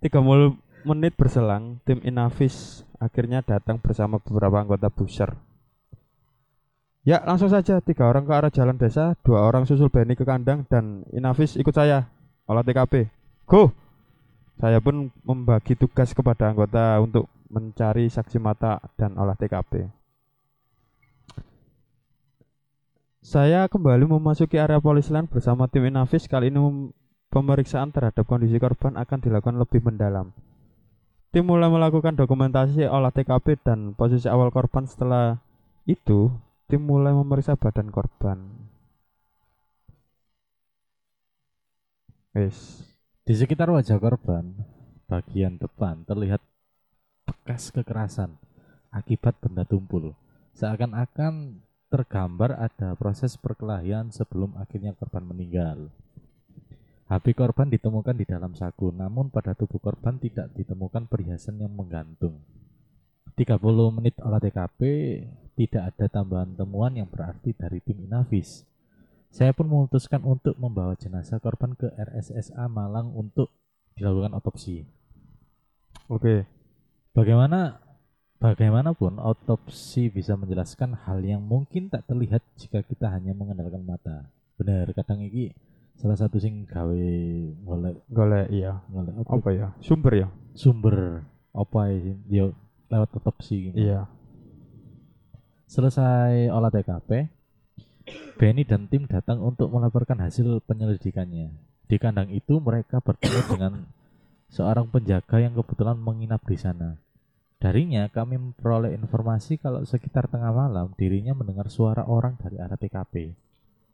[0.00, 5.36] 30 menit berselang, tim Inavis akhirnya datang bersama beberapa anggota buser.
[7.02, 10.64] Ya, langsung saja tiga orang ke arah jalan desa, dua orang susul Benny ke kandang
[10.70, 12.08] dan Inavis ikut saya
[12.46, 13.10] olah TKP.
[13.44, 13.74] Go.
[14.56, 20.01] Saya pun membagi tugas kepada anggota untuk mencari saksi mata dan olah TKP.
[23.22, 26.26] Saya kembali memasuki area polis lain bersama tim Inavis.
[26.26, 26.58] Kali ini
[27.30, 30.34] pemeriksaan terhadap kondisi korban akan dilakukan lebih mendalam.
[31.30, 34.90] Tim mulai melakukan dokumentasi olah TKP dan posisi awal korban.
[34.90, 35.38] Setelah
[35.86, 36.34] itu,
[36.66, 38.42] tim mulai memeriksa badan korban.
[42.34, 42.90] Wes,
[43.22, 44.50] Di sekitar wajah korban,
[45.06, 46.42] bagian depan terlihat
[47.22, 48.34] bekas kekerasan
[48.90, 50.10] akibat benda tumpul.
[50.58, 55.92] Seakan-akan tergambar ada proses perkelahian sebelum akhirnya korban meninggal.
[57.12, 62.40] HP korban ditemukan di dalam saku, namun pada tubuh korban tidak ditemukan perhiasan yang menggantung.
[63.36, 63.60] 30
[63.92, 64.80] menit olah TKP,
[65.52, 68.64] tidak ada tambahan temuan yang berarti dari tim Inavis.
[69.28, 73.52] Saya pun memutuskan untuk membawa jenazah korban ke RSSA Malang untuk
[73.92, 74.80] dilakukan otopsi.
[76.08, 76.48] oke.
[77.12, 77.81] Bagaimana
[78.42, 84.26] bagaimanapun otopsi bisa menjelaskan hal yang mungkin tak terlihat jika kita hanya mengandalkan mata.
[84.58, 85.54] Benar, kadang iki
[85.94, 87.06] salah satu sing gawe
[87.62, 88.82] golek Golek iya.
[88.90, 89.30] golek apa?
[89.38, 89.68] Apa ya?
[89.78, 90.28] Sumber ya?
[90.58, 91.22] sumber
[91.54, 92.46] apa ya yo
[92.90, 93.70] lewat otopsi.
[93.70, 93.78] gitu.
[93.78, 94.10] Iya.
[95.70, 97.30] Selesai olah TKP,
[98.36, 101.54] Benny dan tim datang untuk melaporkan hasil penyelidikannya.
[101.88, 103.72] Di kandang itu mereka bertemu dengan
[104.52, 107.00] seorang penjaga yang kebetulan menginap di sana.
[107.62, 113.14] Darinya kami memperoleh informasi kalau sekitar tengah malam dirinya mendengar suara orang dari arah TKP.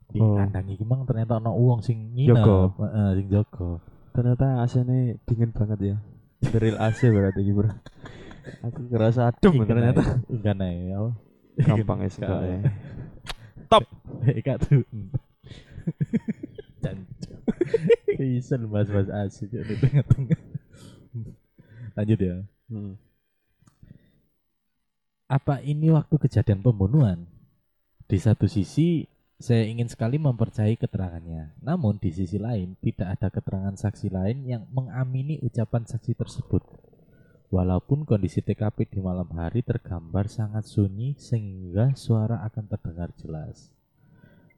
[0.09, 0.33] Di Oh.
[0.33, 2.57] kandang iki mang ternyata ana uang sing nginep, Jaga.
[2.81, 3.69] Heeh, sing jaga.
[4.09, 5.95] Ternyata AC-nya dingin banget ya.
[6.49, 7.69] Drill AC berarti gitu, Bro.
[8.65, 10.01] Aku ngerasa adem ternyata.
[10.25, 10.97] enggak nih, ya.
[11.61, 12.65] Gampang ya sekali.
[13.69, 13.85] Top.
[14.41, 14.81] Ika tuh.
[18.17, 20.39] Bisa lu bahas-bahas asik di tengah-tengah.
[21.93, 22.35] Lanjut ya.
[22.67, 22.97] Hmm.
[25.29, 27.29] Apa ini waktu kejadian pembunuhan?
[28.09, 29.05] Di satu sisi,
[29.37, 31.53] saya ingin sekali mempercayai keterangannya.
[31.61, 36.65] Namun di sisi lain, tidak ada keterangan saksi lain yang mengamini ucapan saksi tersebut.
[37.53, 43.69] Walaupun kondisi TKP di malam hari tergambar sangat sunyi sehingga suara akan terdengar jelas.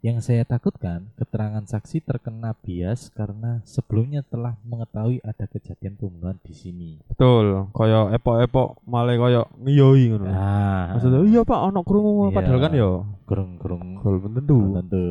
[0.02, 6.58] Yang saya takutkan, keterangan saksi terkena bias karena sebelumnya telah mengetahui ada kejadian pembunuhan di
[6.58, 6.98] sini.
[7.06, 10.26] Betul, kaya epok-epok malah kaya ngiyoi ngono.
[10.26, 12.34] Nah, Maksudnya iya Pak ono krungu Iya.
[12.34, 12.90] padahal kan ya
[13.30, 14.60] kurung-kurung gol tentu.
[14.82, 15.06] tentu.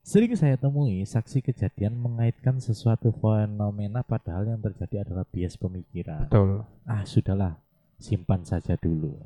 [0.00, 6.32] Sering saya temui saksi kejadian mengaitkan sesuatu fenomena padahal yang terjadi adalah bias pemikiran.
[6.32, 6.64] Betul.
[6.88, 7.60] Ah, sudahlah,
[8.00, 9.20] simpan saja dulu.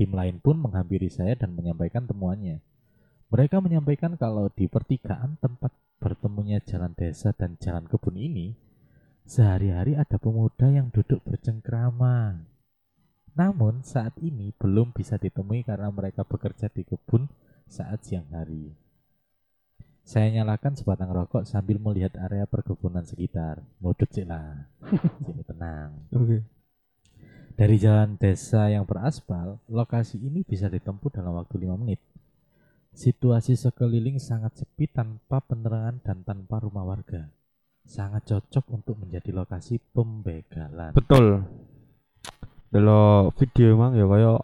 [0.00, 2.64] Tim lain pun menghampiri saya dan menyampaikan temuannya.
[3.36, 5.68] Mereka menyampaikan kalau di pertigaan tempat
[6.00, 8.56] bertemunya jalan desa dan jalan kebun ini,
[9.28, 12.40] sehari-hari ada pemuda yang duduk bercengkrama.
[13.36, 17.28] Namun saat ini belum bisa ditemui karena mereka bekerja di kebun
[17.68, 18.72] saat siang hari.
[20.00, 23.60] Saya nyalakan sebatang rokok sambil melihat area perkebunan sekitar.
[23.84, 24.64] Modut sih lah.
[25.28, 26.08] Sini tenang.
[26.08, 26.40] Oke.
[27.52, 32.00] Dari jalan desa yang beraspal, lokasi ini bisa ditempuh dalam waktu 5 menit.
[32.96, 37.28] Situasi sekeliling sangat sepi tanpa penerangan dan tanpa rumah warga.
[37.84, 40.96] Sangat cocok untuk menjadi lokasi pembegalan.
[40.96, 41.44] Betul.
[42.72, 44.40] Delok video emang ya kaya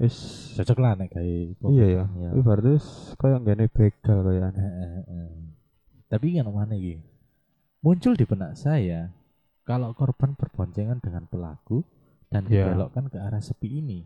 [0.00, 0.16] wis
[0.56, 2.04] Cocok lah nek kayak iya ya.
[2.16, 2.28] Iya.
[2.40, 5.30] Berarti wis kaya nggene begal kaya Eh, eh, eh.
[6.08, 6.96] Tapi yang mana iki?
[7.84, 9.12] Muncul di benak saya
[9.68, 11.84] kalau korban berboncengan dengan pelaku
[12.32, 12.72] dan Iya.
[12.72, 14.00] dibelokkan ke arah sepi ini.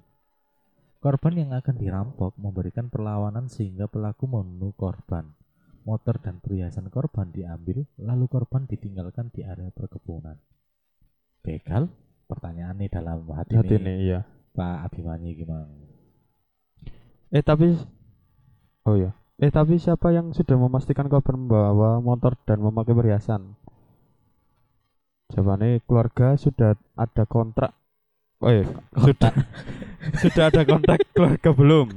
[0.98, 5.36] Korban yang akan dirampok memberikan perlawanan sehingga pelaku membunuh korban.
[5.86, 10.34] Motor dan perhiasan korban diambil, lalu korban ditinggalkan di area perkebunan.
[11.46, 11.86] Begal?
[12.26, 14.20] Pertanyaan nih dalam hati, hati nih iya.
[14.50, 15.70] Pak Abimanyu gimana?
[17.30, 17.78] Eh tapi
[18.86, 19.14] Oh iya.
[19.36, 23.58] Eh tapi siapa yang sudah memastikan korban membawa motor dan memakai perhiasan?
[25.34, 27.74] Jawabannya keluarga sudah ada kontrak.
[28.36, 28.68] Oh iya,
[29.00, 29.32] sudah
[30.20, 31.88] sudah ada kontrak keluarga belum?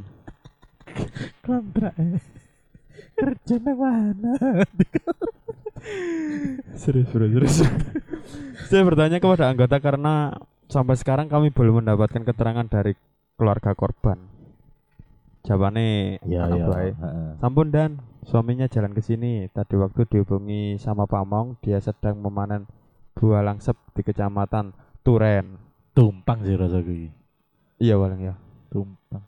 [1.44, 1.96] kontrak
[3.16, 4.34] kerja nang mana
[6.76, 7.64] Serius bro, serius.
[8.68, 10.36] Saya bertanya kepada anggota karena
[10.68, 12.96] sampai sekarang kami belum mendapatkan keterangan dari
[13.40, 14.20] keluarga korban.
[15.48, 16.94] Jawabannya ya anak ya baik.
[17.40, 19.48] Sampun dan suaminya jalan ke sini.
[19.52, 22.68] Tadi waktu dihubungi sama Pamong, dia sedang memanen
[23.16, 25.69] buah langsep di kecamatan Turen.
[25.92, 27.12] Tumpang sih rasa gue
[27.78, 28.36] Iya walang ya.
[28.68, 29.24] tumpang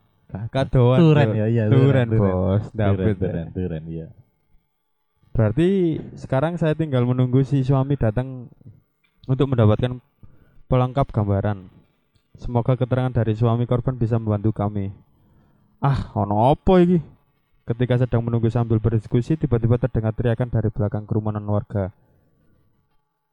[0.47, 0.97] Kadoan.
[0.97, 2.63] turen ya iya Turen, turen bos.
[2.67, 3.15] turen Dapat.
[3.17, 4.07] turen turen iya
[5.31, 8.51] Berarti sekarang saya tinggal menunggu si suami datang
[9.25, 10.03] untuk mendapatkan
[10.67, 11.71] pelengkap gambaran.
[12.35, 14.91] Semoga keterangan dari suami korban bisa membantu kami.
[15.79, 16.99] Ah, ono apa iki?
[17.63, 21.95] Ketika sedang menunggu sambil berdiskusi, tiba-tiba terdengar teriakan dari belakang kerumunan warga.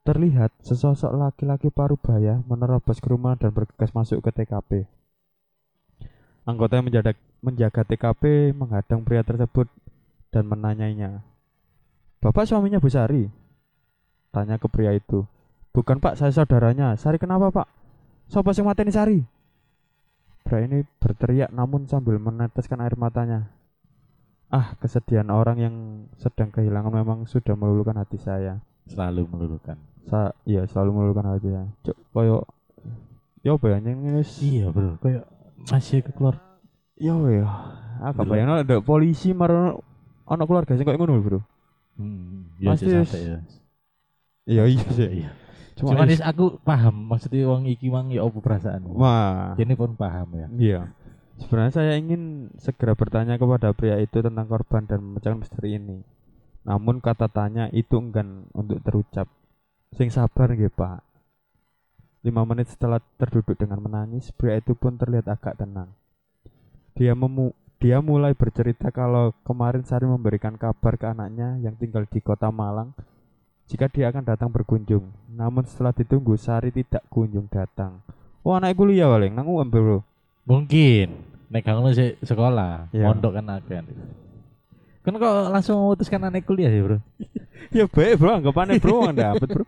[0.09, 4.89] Terlihat sesosok laki-laki parubaya menerobos kerumunan dan bergegas masuk ke TKP.
[6.49, 7.13] Anggota yang menjaga,
[7.45, 9.69] menjaga TKP menghadang pria tersebut
[10.33, 11.21] dan menanyainya.
[12.25, 13.29] Bapak suaminya Bu Sari?
[14.33, 15.29] Tanya ke pria itu.
[15.77, 16.97] Bukan pak, saya saudaranya.
[16.97, 17.69] Sari kenapa pak?
[18.33, 19.21] Sopo sing mateni Sari?
[20.41, 23.53] Pria ini berteriak namun sambil meneteskan air matanya.
[24.49, 25.75] Ah, kesedihan orang yang
[26.17, 28.57] sedang kehilangan memang sudah meluluhkan hati saya.
[28.89, 29.77] selalu meluluhkan
[30.09, 31.69] Sa iya selalu meluluhkan hati saya.
[31.83, 32.43] Cuk, koyo
[33.39, 35.23] Ya apa ya yang ini iya bro kayak
[35.65, 36.35] masih ke keluar
[36.93, 37.45] Ya apa ya.
[37.97, 38.27] Ah, Belum.
[38.27, 39.79] kebayang ada polisi marono
[40.25, 41.39] anak keluarga sing koyo ngono, Bro.
[41.95, 43.37] hmm, ya Pasti sih wis- sampai ya
[44.45, 45.09] Iya iya sih.
[45.19, 45.31] iya
[45.73, 49.55] Cuma, cuman is- aku paham maksudnya wong iki mang ya apa perasaan Wah.
[49.55, 50.81] ini pun paham ya Iya.
[51.39, 52.21] Sebenarnya saya ingin
[52.57, 56.03] segera bertanya kepada pria itu tentang korban dan memecahkan misteri ini.
[56.61, 59.31] Namun kata tanya itu enggan untuk terucap.
[59.95, 61.01] Sing sabar nggih, Pak.
[62.21, 65.89] Lima menit setelah terduduk dengan menangis, pria itu pun terlihat agak tenang.
[66.99, 72.19] Dia memu dia mulai bercerita kalau kemarin Sari memberikan kabar ke anaknya yang tinggal di
[72.19, 72.91] kota Malang
[73.71, 75.07] jika dia akan datang berkunjung.
[75.31, 78.03] Namun setelah ditunggu Sari tidak kunjung datang.
[78.43, 80.03] Oh anak kuliah paling nang UM bro.
[80.43, 81.23] mungkin
[81.53, 81.61] nek
[81.93, 83.05] sih sekolah Iya.
[83.05, 83.85] mondok kan akan
[85.09, 86.99] kan kok langsung memutuskan anak kuliah ya bro
[87.75, 89.65] Ya baik bro, anggapannya bro nggak dapet bro.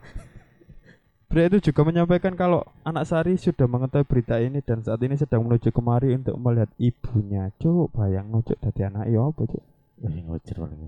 [1.32, 5.47] Pria itu juga menyampaikan kalau anak Sari sudah mengetahui berita ini dan saat ini sedang
[5.47, 7.56] menuju kemari untuk melihat ibunya.
[7.56, 9.63] Cuk, bayang nujuk dari anak ya apa cuk?
[10.01, 10.82] wih ngocir paling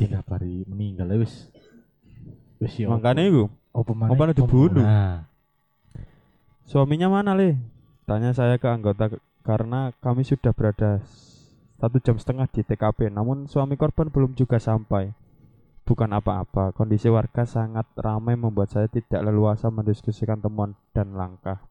[0.00, 1.52] tiga hari meninggal ya, wis
[2.64, 3.44] wis ya Makanya itu
[3.76, 4.80] apa mana apa dibunuh?
[4.80, 5.28] nah
[6.64, 7.60] suaminya mana le?
[8.08, 9.12] Tanya saya ke anggota
[9.44, 11.04] karena kami sudah berada
[11.78, 13.08] satu jam setengah di TKP.
[13.14, 15.14] Namun suami korban belum juga sampai.
[15.88, 21.64] Bukan apa-apa, kondisi warga sangat ramai membuat saya tidak leluasa mendiskusikan temuan dan langkah.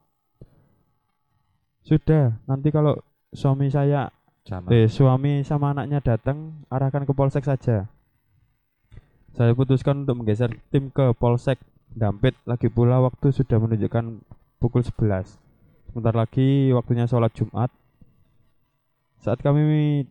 [1.86, 2.98] Sudah, nanti kalau
[3.30, 4.10] suami saya,
[4.42, 7.86] sama eh suami sama anaknya datang, arahkan ke polsek saja.
[9.38, 11.62] Saya putuskan untuk menggeser tim ke polsek
[11.94, 12.34] Dampit.
[12.42, 14.18] Lagi pula waktu sudah menunjukkan
[14.58, 15.38] pukul 11.
[15.88, 17.70] Sebentar lagi waktunya sholat Jumat.
[19.18, 20.06] Saat kami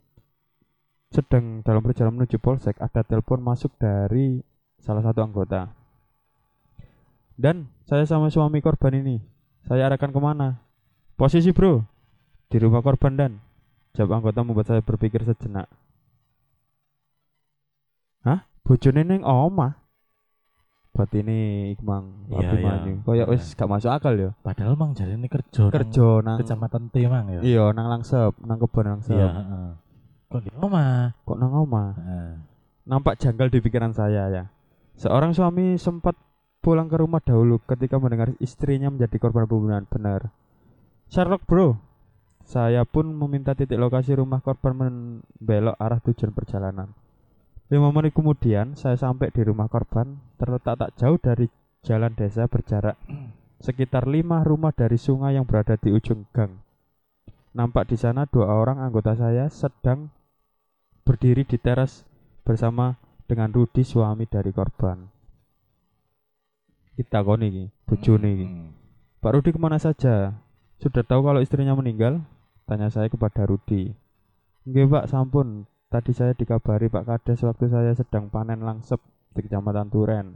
[1.08, 4.44] sedang dalam perjalanan menuju polsek, ada telepon masuk dari
[4.84, 5.72] salah satu anggota.
[7.38, 9.22] Dan saya sama suami korban ini,
[9.64, 10.60] saya arahkan ke mana?
[11.16, 11.86] Posisi bro,
[12.52, 13.32] di rumah korban dan
[13.96, 15.70] jawab anggota membuat saya berpikir sejenak.
[18.28, 18.44] Hah?
[18.68, 19.87] Bojone ning omah?
[20.98, 21.38] Buat ini
[21.78, 22.98] Ikmang, Iya, iya.
[23.06, 24.34] Kayak wis gak masuk akal ya.
[24.42, 28.58] padahal mang jadi ini kerja nang Kerja nang kecamatan Temang ya Iya, nang langsep, nang
[28.58, 29.14] kebon langsep.
[29.14, 29.70] iya heeh.
[30.28, 31.54] kok di rumah Kok nang?
[31.94, 32.30] Heeh.
[32.90, 34.44] Nampak janggal di pikiran saya ya.
[34.98, 36.18] Seorang suami sempat
[36.58, 39.86] pulang ke rumah dahulu ketika mendengar istrinya menjadi korban pembunuhan.
[39.86, 40.34] Benar.
[41.08, 41.78] Sherlock bro.
[42.42, 46.90] Saya pun meminta titik lokasi rumah korban membelok arah tujuan perjalanan.
[47.68, 51.52] Lima menit kemudian saya sampai di rumah korban terletak tak jauh dari
[51.84, 52.96] jalan desa berjarak
[53.58, 56.62] sekitar lima rumah dari sungai yang berada di ujung gang.
[57.58, 60.14] Nampak di sana dua orang anggota saya sedang
[61.02, 62.06] berdiri di teras
[62.46, 65.04] bersama dengan Rudi suami dari korban.
[66.96, 68.48] Kita koni bojone iki.
[69.18, 70.34] Pak Rudi ke mana saja?
[70.78, 72.22] Sudah tahu kalau istrinya meninggal?
[72.70, 73.92] Tanya saya kepada Rudi.
[74.70, 75.66] Nggih Pak, sampun.
[75.88, 79.00] Tadi saya dikabari Pak Kades waktu saya sedang panen langsep
[79.32, 80.36] di Kecamatan Turen.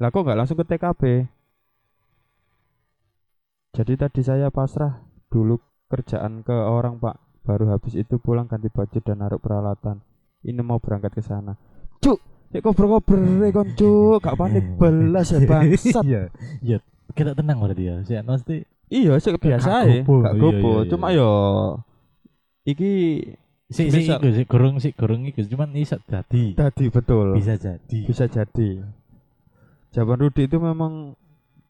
[0.00, 1.02] Lah kok nggak langsung ke TKP?
[3.76, 7.44] Jadi tadi saya pasrah dulu kerjaan ke orang Pak.
[7.44, 10.00] Baru habis itu pulang ganti baju dan naruh peralatan.
[10.40, 11.52] Ini mau berangkat ke sana.
[12.00, 12.16] Cuk,
[12.48, 16.04] Cek kober-kober e konco, gak panik belas ya bangsat.
[16.08, 16.22] Iya.
[16.64, 16.78] Iya.
[17.12, 17.96] Kita tenang berarti ya.
[18.04, 18.56] Sih pasti
[18.88, 20.14] Iya, sik biasa Gak ae, gopo.
[20.24, 20.56] gak Iya, gopo.
[20.72, 20.88] iya, iya.
[20.88, 21.30] Cuma yo
[22.64, 22.92] iki
[23.68, 26.56] si si iku si gorong si gorong iku cuman iso dadi.
[26.56, 27.36] tadi betul.
[27.36, 27.98] Bisa jadi.
[28.08, 28.80] Bisa jadi.
[29.92, 31.16] Jawaban Rudi itu memang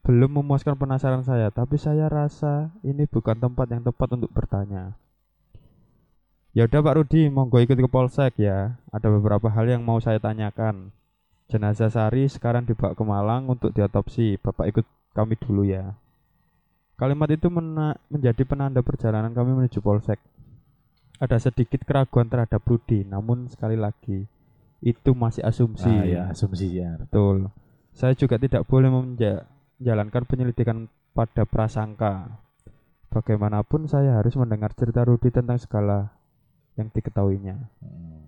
[0.07, 4.97] belum memuaskan penasaran saya, tapi saya rasa ini bukan tempat yang tepat untuk bertanya.
[6.57, 8.81] Ya udah Pak Rudi, monggo ikut ke Polsek ya.
[8.91, 10.91] Ada beberapa hal yang mau saya tanyakan.
[11.47, 14.41] Jenazah Sari sekarang dibawa ke Malang untuk diotopsi.
[14.41, 15.95] Bapak ikut kami dulu ya.
[16.99, 20.19] Kalimat itu mena- menjadi penanda perjalanan kami menuju Polsek.
[21.19, 24.27] Ada sedikit keraguan terhadap Rudi, namun sekali lagi
[24.79, 25.91] itu masih asumsi.
[25.91, 26.95] Ah, ya asumsi ya.
[26.99, 27.51] Betul.
[27.91, 29.43] Saya juga tidak boleh menja-
[29.83, 32.39] menjalankan penyelidikan pada prasangka.
[33.11, 36.15] Bagaimanapun saya harus mendengar cerita Rudi tentang segala
[36.79, 37.57] yang diketahuinya.
[37.83, 38.23] Hmm.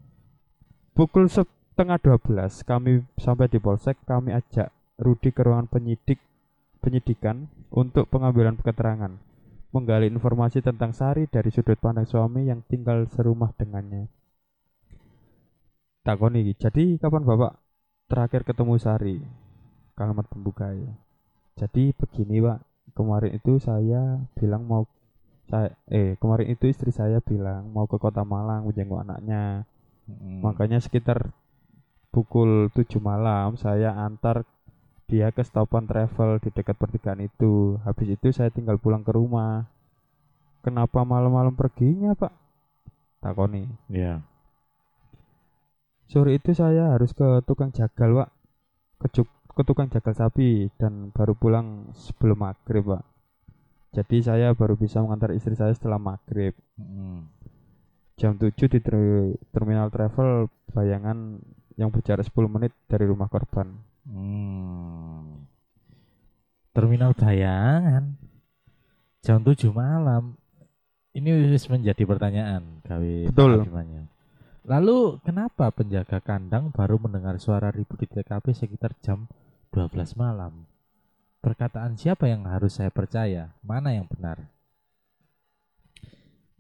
[0.90, 6.18] Pukul setengah 12 kami sampai di Polsek, kami ajak Rudi ke ruangan penyidik
[6.81, 9.12] penyidikan untuk pengambilan keterangan,
[9.70, 14.11] menggali informasi tentang Sari dari sudut pandang suami yang tinggal serumah dengannya.
[16.02, 17.61] Takoni, jadi kapan Bapak
[18.11, 19.16] terakhir ketemu Sari?
[19.94, 20.90] Kalimat pembuka ya.
[21.61, 22.59] Jadi begini Pak,
[22.96, 24.88] kemarin itu saya bilang mau
[25.50, 29.66] saya eh kemarin itu istri saya bilang mau ke kota Malang menjenguk anaknya.
[30.06, 30.40] Hmm.
[30.40, 31.35] Makanya sekitar
[32.11, 34.42] pukul 7 malam saya antar
[35.11, 37.75] dia ke stopan travel di dekat pertigaan itu.
[37.83, 39.66] Habis itu saya tinggal pulang ke rumah.
[40.62, 42.31] Kenapa malam-malam perginya, Pak?
[43.18, 43.66] Takoni.
[43.90, 44.23] Ya.
[46.07, 48.31] Sore itu saya harus ke tukang jagal, Pak.
[49.03, 53.03] Ke, ke tukang jagal sapi dan baru pulang sebelum maghrib, Pak.
[53.90, 56.55] Jadi saya baru bisa mengantar istri saya setelah maghrib.
[56.79, 57.27] Hmm.
[58.14, 61.42] Jam 7 di ter- terminal travel bayangan
[61.75, 63.89] yang berjarak 10 menit dari rumah korban.
[64.08, 65.44] Hmm.
[66.70, 68.16] Terminal bayangan
[69.20, 70.38] jam 7 malam.
[71.10, 73.66] Ini menjadi pertanyaan gawe Betul.
[73.66, 73.86] Pak
[74.70, 79.26] Lalu kenapa penjaga kandang baru mendengar suara ribut di TKP sekitar jam
[79.74, 80.68] 12 malam?
[81.40, 83.50] Perkataan siapa yang harus saya percaya?
[83.64, 84.46] Mana yang benar?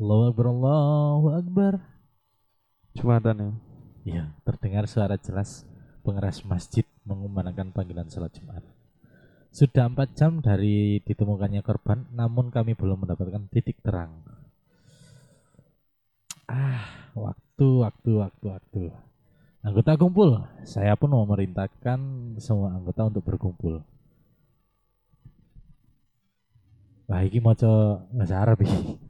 [0.00, 1.72] Allahu Akbar, Allahu Akbar.
[2.96, 3.50] Jumatan ya.
[4.00, 5.68] Iya, terdengar suara jelas
[6.00, 8.64] pengeras masjid mengumandangkan panggilan sholat Jumat.
[9.50, 14.22] Sudah empat jam dari ditemukannya korban, namun kami belum mendapatkan titik terang.
[16.46, 18.82] Ah, waktu, waktu, waktu, waktu.
[19.60, 20.40] Anggota kumpul.
[20.64, 21.98] Saya pun memerintahkan
[22.40, 23.84] semua anggota untuk berkumpul.
[27.10, 27.58] Wah, ini mau
[28.14, 29.09] bahasa Arab ini.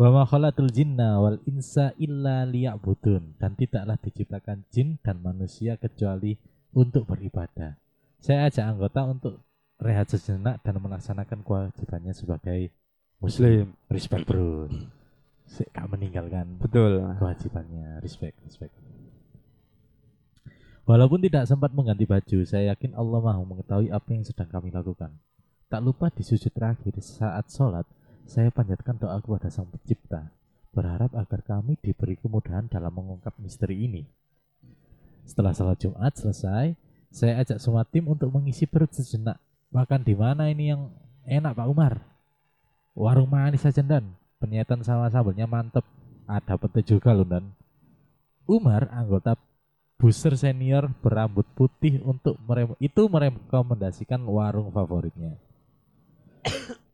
[0.00, 6.38] Wa ma khalaqatul jinna wal insa illa liya'budun dan tidaklah diciptakan jin dan manusia kecuali
[6.72, 7.76] untuk beribadah.
[8.22, 9.34] Saya ajak anggota untuk
[9.82, 12.70] rehat sejenak dan melaksanakan kewajibannya sebagai
[13.18, 13.74] muslim.
[13.90, 14.70] Respect bro.
[15.44, 17.02] Sik meninggalkan Betul.
[17.18, 18.00] kewajibannya.
[18.00, 18.72] Respect, respect.
[20.82, 25.14] Walaupun tidak sempat mengganti baju, saya yakin Allah Maha mengetahui apa yang sedang kami lakukan.
[25.70, 27.86] Tak lupa di sujud terakhir saat sholat,
[28.32, 30.32] saya panjatkan doa kepada Sang Pencipta,
[30.72, 34.08] berharap agar kami diberi kemudahan dalam mengungkap misteri ini.
[35.28, 36.72] Setelah sholat Jumat selesai,
[37.12, 39.36] saya ajak semua tim untuk mengisi perut sejenak.
[39.68, 40.88] Makan di mana ini yang
[41.28, 42.00] enak Pak Umar?
[42.96, 45.84] Warung manis saja dan penyetan sama sambelnya mantep.
[46.24, 47.52] Ada pete juga loh dan.
[48.48, 49.36] Umar anggota
[50.00, 55.38] Buser senior berambut putih untuk merem itu merekomendasikan warung favoritnya.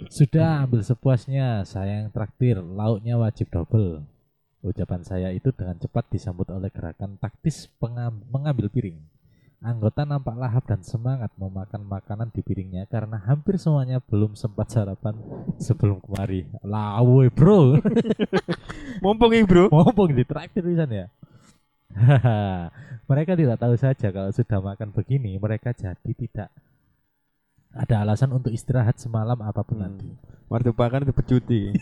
[0.08, 4.04] Sudah ambil sepuasnya, saya yang traktir, lauknya wajib double.
[4.62, 7.70] Ucapan saya itu dengan cepat disambut oleh gerakan taktis
[8.30, 8.98] mengambil piring.
[9.58, 15.18] Anggota nampak lahap dan semangat memakan makanan di piringnya karena hampir semuanya belum sempat sarapan
[15.58, 16.46] sebelum kemari.
[16.62, 17.74] Lawe bro,
[19.02, 19.70] Mumpung iki, Bro.
[19.70, 21.06] mumpung di traktir pisan ya.
[23.10, 26.48] Mereka tidak tahu saja kalau sudah makan begini mereka jadi tidak
[27.72, 29.84] ada alasan untuk istirahat semalam apa pun Hmm.
[29.84, 30.08] nanti.
[30.48, 31.76] Martupa kan itu pecuti.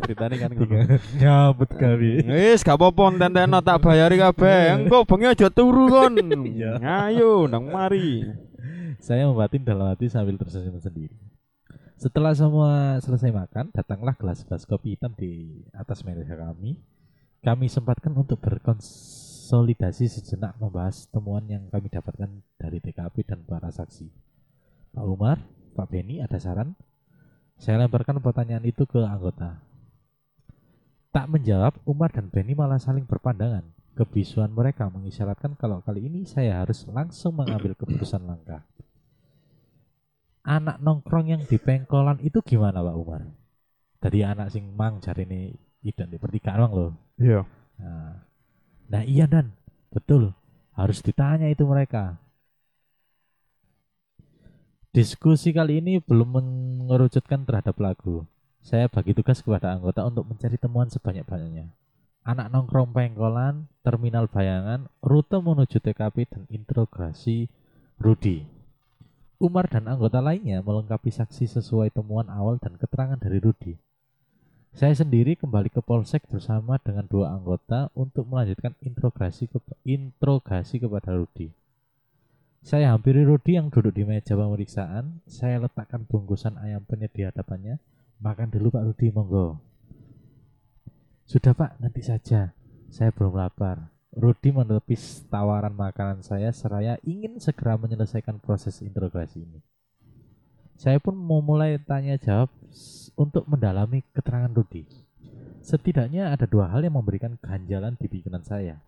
[0.00, 0.96] Ceritanya kan ngono.
[1.20, 2.24] Nyabut kali.
[2.24, 4.80] Wis gak apa-apa enten tak bayari kabeh.
[4.80, 6.16] Engko bengi aja turu kon.
[6.48, 6.80] Iya.
[6.80, 8.24] Ayo nang mari.
[8.98, 11.12] Saya membatin dalam hati sambil tersenyum sendiri.
[12.00, 16.78] Setelah semua selesai makan, datanglah gelas-gelas kopi hitam di atas meja kami.
[17.44, 24.27] Kami sempatkan untuk berkonsolidasi sejenak membahas temuan yang kami dapatkan dari TKP dan para saksi.
[24.92, 25.38] Pak Umar,
[25.76, 26.74] Pak Beni, ada saran?
[27.58, 29.58] Saya lemparkan pertanyaan itu ke anggota.
[31.10, 33.66] Tak menjawab, Umar dan Beni malah saling berpandangan.
[33.98, 38.62] Kebisuan mereka mengisyaratkan kalau kali ini saya harus langsung mengambil keputusan langkah.
[40.46, 43.26] Anak nongkrong yang di pengkolan itu gimana Pak Umar?
[43.98, 45.50] Tadi anak sing mang cari ini
[45.82, 46.92] idan di pertigaan bang loh.
[47.18, 47.40] Iya.
[47.82, 48.14] Nah,
[48.86, 49.50] nah iya dan
[49.90, 50.30] betul
[50.78, 52.22] harus ditanya itu mereka.
[54.98, 58.26] Diskusi kali ini belum mengerucutkan terhadap lagu.
[58.58, 61.70] Saya bagi tugas kepada anggota untuk mencari temuan sebanyak-banyaknya.
[62.26, 67.46] Anak nongkrong pengkolan, terminal bayangan, rute menuju TKP dan integrasi
[68.02, 68.42] Rudi.
[69.38, 73.78] Umar dan anggota lainnya melengkapi saksi sesuai temuan awal dan keterangan dari Rudi.
[74.74, 81.14] Saya sendiri kembali ke Polsek bersama dengan dua anggota untuk melanjutkan interogasi ke interogasi kepada
[81.14, 81.54] Rudi.
[82.58, 85.22] Saya hampiri Rudi yang duduk di meja pemeriksaan.
[85.24, 87.78] Saya letakkan bungkusan ayam penyet di hadapannya.
[88.18, 89.62] Makan dulu Pak Rudi, monggo.
[91.28, 92.52] Sudah Pak, nanti saja.
[92.90, 93.94] Saya belum lapar.
[94.16, 99.60] Rudi menepis tawaran makanan saya seraya ingin segera menyelesaikan proses interogasi ini.
[100.74, 102.50] Saya pun memulai tanya jawab
[103.14, 104.88] untuk mendalami keterangan Rudi.
[105.62, 108.80] Setidaknya ada dua hal yang memberikan ganjalan di pikiran saya.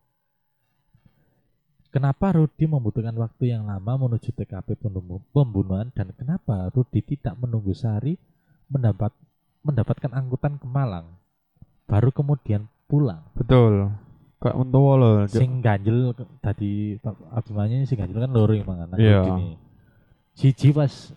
[1.91, 7.75] Kenapa Rudi membutuhkan waktu yang lama menuju TKP pembunuh- pembunuhan dan kenapa Rudi tidak menunggu
[7.75, 8.15] sehari
[8.71, 9.11] mendapat
[9.61, 11.19] mendapatkan angkutan ke Malang
[11.85, 13.27] baru kemudian pulang.
[13.35, 13.91] Betul.
[14.39, 15.17] Kak Untowo loh.
[15.27, 16.97] Sing ganjel tadi
[17.29, 19.21] Abimanya sing ganjel kan loro yang mangan Iya.
[20.33, 21.13] Siji pas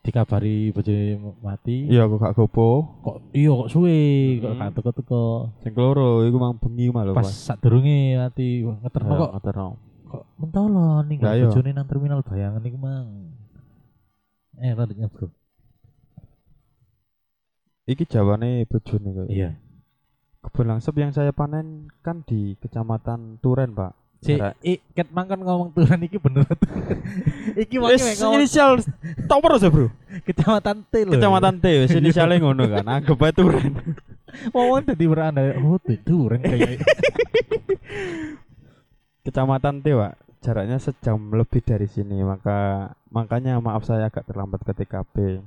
[0.00, 1.90] dikabari bojone mati.
[1.90, 2.68] Iya kok gak gopo.
[3.02, 3.98] Kok iya kok suwe,
[4.38, 4.60] kok Hmm.
[4.62, 5.24] gak teko-teko.
[5.60, 9.68] Sing keloro iku mang bengi malah Pas sadurunge mati ngeterno Iya, kok ngeterno.
[10.06, 11.50] Kok mentolo nih iya.
[11.50, 13.34] bojone nang terminal bayangan iku mang.
[14.56, 15.28] Eh, radiknya bro.
[17.86, 19.26] Iki jawane bojone kok.
[19.28, 19.50] Iya.
[20.46, 24.06] Kebun langsep yang saya panen kan di Kecamatan Turen, Pak.
[24.24, 26.70] Jarak- i, ket mangkon ngomong turan iki bener tuh.
[27.62, 28.80] iki mau Wis ngomong inisial
[29.28, 29.92] tau terus ya, Bro.
[30.24, 31.12] kecamatan T lho.
[31.14, 32.84] Kecamatan T wis inisialnya ngono kan.
[32.88, 33.72] Anggap ae Turen.
[34.50, 35.40] Ngomong dadi beranda.
[35.60, 36.80] Oh, itu turan kayak
[39.26, 40.14] Kecamatan T, Pak.
[40.38, 45.42] Jaraknya sejam lebih dari sini, maka makanya maaf saya agak terlambat ke TKP.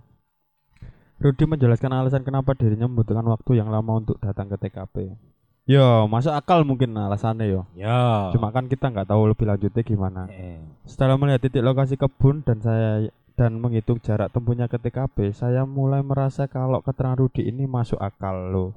[1.20, 5.16] Rudi menjelaskan alasan kenapa dirinya membutuhkan waktu yang lama untuk datang ke TKP.
[5.64, 7.62] Yo, masuk akal mungkin alasannya yo.
[7.78, 8.34] Ya.
[8.36, 10.28] Cuma kan kita nggak tahu lebih lanjutnya gimana.
[10.28, 10.60] eh.
[10.84, 13.08] Setelah melihat titik lokasi kebun dan saya
[13.40, 18.52] dan menghitung jarak tempuhnya ke TKP, saya mulai merasa kalau keterangan Rudi ini masuk akal
[18.52, 18.72] loh.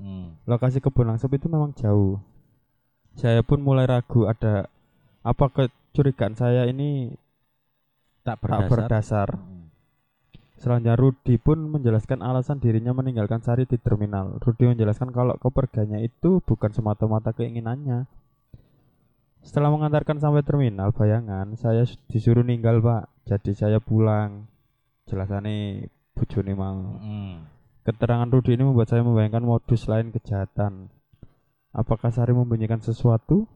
[0.00, 0.34] Hmm.
[0.48, 2.18] Lokasi kebun langsung itu memang jauh.
[3.18, 4.70] Saya pun mulai ragu ada
[5.20, 7.12] apa kecurigaan saya ini
[8.24, 8.70] Tak tak berdasar.
[8.70, 9.28] berdasar.
[9.36, 9.60] Hmm.
[10.60, 14.36] Selanjutnya Rudi pun menjelaskan alasan dirinya meninggalkan Sari di terminal.
[14.44, 18.04] Rudi menjelaskan kalau kepergiannya itu bukan semata-mata keinginannya.
[19.40, 23.08] Setelah mengantarkan sampai terminal bayangan, saya disuruh ninggal pak.
[23.24, 24.44] Jadi saya pulang.
[25.08, 27.00] Jelasane bojone mau.
[27.00, 27.48] Hmm.
[27.80, 30.92] Keterangan Rudi ini membuat saya membayangkan modus lain kejahatan.
[31.70, 33.46] Apakah Sari membunyikan sesuatu?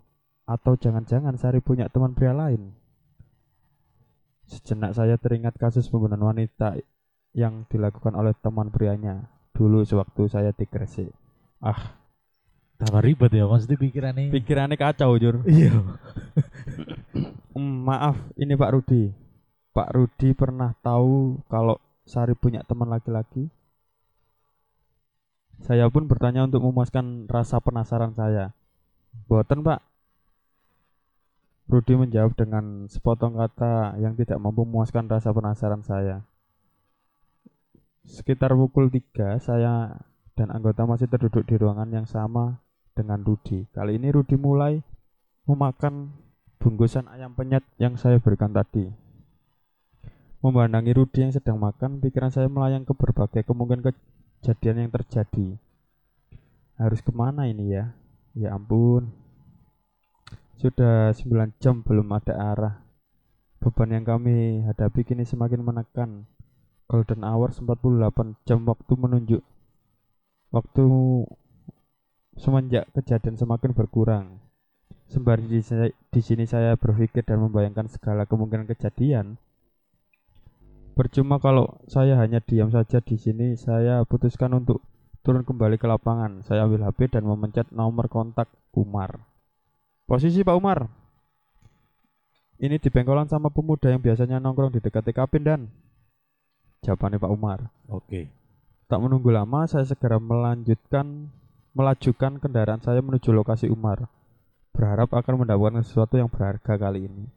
[0.45, 2.71] Atau jangan-jangan Sari punya teman pria lain?
[4.45, 6.77] Sejenak saya teringat kasus pembunuhan wanita
[7.33, 11.11] yang dilakukan oleh teman prianya dulu sewaktu saya di Gresik.
[11.65, 11.97] Ah,
[12.75, 14.29] Tambah ribet ya maksudnya pikirannya.
[14.35, 15.43] pikirannya kacau jur.
[15.47, 15.73] Iya.
[17.55, 19.15] Hmm, maaf, ini Pak Rudi.
[19.71, 23.47] Pak Rudi pernah tahu kalau Sari punya teman laki-laki?
[25.63, 28.51] Saya pun bertanya untuk memuaskan rasa penasaran saya.
[29.31, 29.81] Boten Pak.
[31.65, 36.21] Rudi menjawab dengan sepotong kata yang tidak mampu memuaskan rasa penasaran saya.
[38.05, 39.97] Sekitar pukul 3 saya
[40.37, 42.61] dan anggota masih terduduk di ruangan yang sama
[42.93, 43.65] dengan Rudi.
[43.73, 44.85] Kali ini Rudi mulai
[45.49, 46.13] memakan
[46.61, 48.93] bungkusan ayam penyet yang saya berikan tadi.
[50.45, 53.97] Memandangi Rudi yang sedang makan, pikiran saya melayang ke berbagai kemungkinan
[54.45, 55.57] kejadian yang terjadi.
[56.77, 57.97] Harus ke mana ini ya?
[58.37, 59.09] Ya ampun.
[60.61, 62.77] Sudah 9 jam belum ada arah.
[63.57, 66.29] Beban yang kami hadapi kini semakin menekan.
[66.85, 69.41] Golden hour 48 jam waktu menunjuk.
[70.53, 70.85] Waktu
[72.37, 74.45] semenjak kejadian semakin berkurang.
[75.09, 79.41] Sembari di, di sini saya berpikir dan membayangkan segala kemungkinan kejadian.
[80.95, 84.79] Percuma kalau saya hanya diam saja di sini, saya putuskan untuk
[85.27, 86.47] turun kembali ke lapangan.
[86.47, 89.19] Saya ambil HP dan memencet nomor kontak Umar.
[90.07, 90.87] Posisi Pak Umar.
[92.63, 95.67] Ini di bengkolan sama pemuda yang biasanya nongkrong di dekat TKP dan
[96.87, 97.59] jawabannya Pak Umar.
[97.91, 98.31] Oke.
[98.87, 101.35] Tak menunggu lama, saya segera melanjutkan
[101.75, 104.07] melajukan kendaraan saya menuju lokasi Umar.
[104.75, 107.31] berharap akan mendapatkan sesuatu yang berharga kali ini.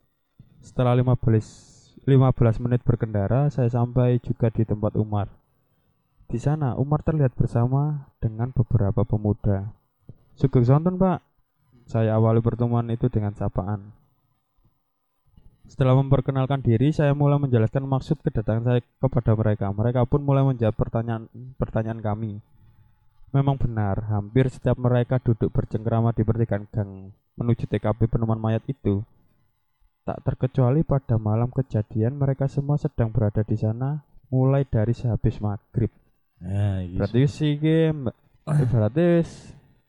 [0.58, 1.77] Setelah 15
[2.08, 5.28] 15 menit berkendara, saya sampai juga di tempat Umar.
[6.32, 9.76] Di sana, Umar terlihat bersama dengan beberapa pemuda.
[10.40, 11.20] Sugeng sonten, Pak.
[11.84, 13.92] Saya awali pertemuan itu dengan sapaan.
[15.68, 19.68] Setelah memperkenalkan diri, saya mulai menjelaskan maksud kedatangan saya kepada mereka.
[19.76, 22.40] Mereka pun mulai menjawab pertanyaan-pertanyaan kami.
[23.36, 29.04] Memang benar, hampir setiap mereka duduk bercengkrama di pertigaan gang menuju TKP penemuan mayat itu.
[30.08, 34.00] Tak terkecuali pada malam kejadian mereka semua sedang berada di sana
[34.32, 35.92] mulai dari sehabis maghrib.
[36.40, 36.96] Nah, iya.
[36.96, 38.08] Berarti sih game
[38.48, 39.28] berarti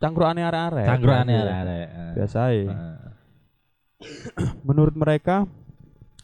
[0.03, 0.87] cangkrukane arek-arek.
[0.91, 1.47] Cangkrukane Berarti.
[1.55, 1.87] arek-arek.
[2.19, 2.41] Biasa.
[2.67, 2.99] Nah,
[4.67, 5.47] Menurut mereka,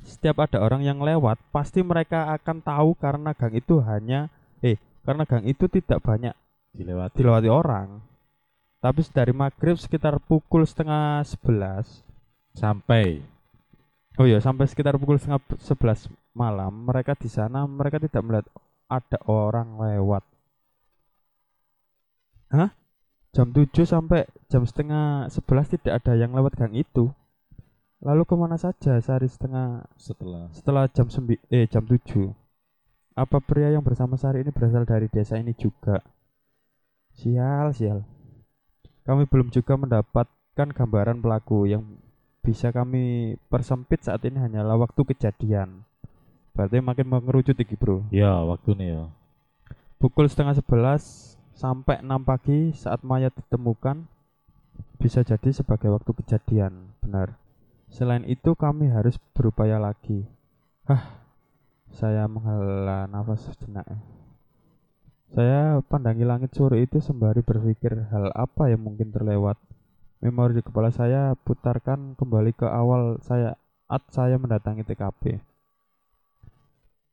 [0.02, 4.26] setiap ada orang yang lewat, pasti mereka akan tahu karena gang itu hanya
[4.58, 6.34] eh karena gang itu tidak banyak
[6.74, 7.14] dilewati.
[7.18, 8.02] dilewati orang.
[8.82, 12.04] Tapi dari maghrib sekitar pukul setengah sebelas,
[12.54, 13.18] Sampai
[14.20, 18.46] oh iya sampai sekitar pukul setengah sebelas malam, mereka di sana mereka tidak melihat
[18.90, 20.22] ada orang lewat.
[22.54, 22.70] Hah?
[23.34, 27.10] Jam 7 sampai jam setengah sebelas tidak ada yang lewat gang itu.
[27.98, 32.44] Lalu ke mana saja sehari setengah setelah setelah jam sembi eh jam 7
[33.14, 36.02] apa pria yang bersama Sari ini berasal dari desa ini juga
[37.14, 38.02] sial sial
[39.06, 41.86] kami belum juga mendapatkan gambaran pelaku yang
[42.44, 45.80] bisa kami persempit saat ini hanyalah waktu kejadian.
[46.52, 48.04] Berarti makin mengerucut iki bro.
[48.12, 49.04] Ya waktu nih ya.
[49.98, 54.04] pukul setengah sebelas sampai 6 pagi saat mayat ditemukan
[55.00, 57.40] bisa jadi sebagai waktu kejadian benar.
[57.88, 60.28] Selain itu kami harus berupaya lagi.
[60.84, 61.24] Hah
[61.94, 63.86] saya menghela nafas sejenak.
[65.32, 69.56] Saya pandangi langit sore itu sembari berpikir hal apa yang mungkin terlewat
[70.22, 73.56] memori di kepala saya putarkan kembali ke awal saya
[73.88, 75.38] saat saya mendatangi TKP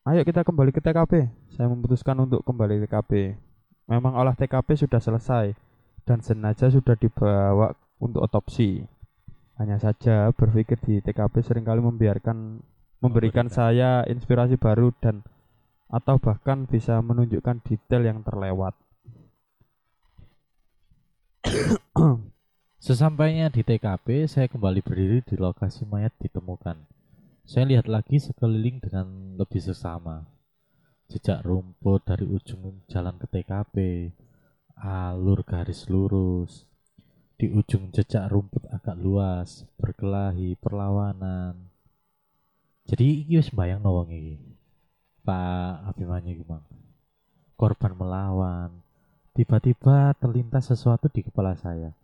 [0.09, 3.11] ayo kita kembali ke TKP saya memutuskan untuk kembali ke TKP
[3.91, 5.51] Memang olah TKP sudah selesai
[6.07, 8.87] dan jenazah sudah dibawa untuk otopsi.
[9.59, 12.63] Hanya saja berpikir di TKP sering kali membiarkan
[13.03, 13.51] memberikan Memberikan.
[13.51, 15.27] saya inspirasi baru dan
[15.91, 18.71] atau bahkan bisa menunjukkan detail yang terlewat.
[22.81, 26.81] Sesampainya di TKP, saya kembali berdiri di lokasi mayat ditemukan.
[27.45, 30.25] Saya lihat lagi sekeliling dengan lebih seksama.
[31.05, 33.75] Jejak rumput dari ujung jalan ke TKP,
[34.81, 36.65] alur garis lurus.
[37.37, 41.69] Di ujung jejak rumput agak luas, berkelahi, perlawanan.
[42.89, 44.41] Jadi iki wis bayang no wong iki.
[45.21, 46.65] Pak Abimanyu iki, Mang.
[47.53, 48.73] Korban melawan.
[49.37, 52.00] Tiba-tiba terlintas sesuatu di kepala saya.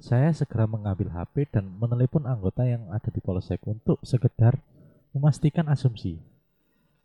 [0.00, 4.56] Saya segera mengambil HP dan menelepon anggota yang ada di polsek untuk sekedar
[5.12, 6.16] memastikan asumsi.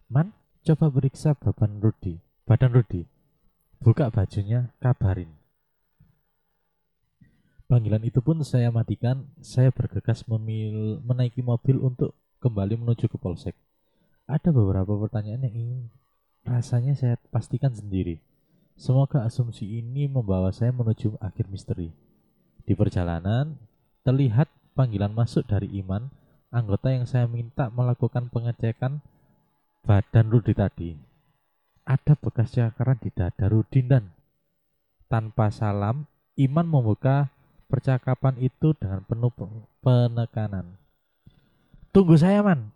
[0.07, 0.31] Man,
[0.63, 2.23] coba periksa badan Rudi.
[2.47, 3.03] Badan Rudi.
[3.83, 5.27] Buka bajunya, kabarin.
[7.67, 9.27] Panggilan itu pun saya matikan.
[9.43, 13.59] Saya bergegas memil menaiki mobil untuk kembali menuju ke polsek.
[14.23, 15.79] Ada beberapa pertanyaan yang ingin
[16.47, 18.23] rasanya saya pastikan sendiri.
[18.79, 22.04] Semoga asumsi ini membawa saya menuju akhir misteri.
[22.65, 23.61] Di perjalanan,
[24.01, 26.09] terlihat panggilan masuk dari Iman,
[26.49, 29.05] anggota yang saya minta melakukan pengecekan
[29.85, 30.97] badan Rudi tadi.
[31.85, 34.05] Ada bekas cakaran di dada Rudin dan
[35.05, 37.29] tanpa salam, Iman membuka
[37.69, 40.75] percakapan itu dengan penuh pe- penekanan.
[41.93, 42.73] Tunggu saya, Man.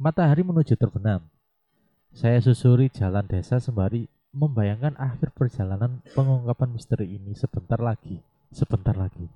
[0.00, 1.22] Matahari menuju terbenam.
[2.10, 8.18] Saya susuri jalan desa sembari membayangkan akhir perjalanan pengungkapan misteri ini sebentar lagi,
[8.50, 9.30] sebentar lagi.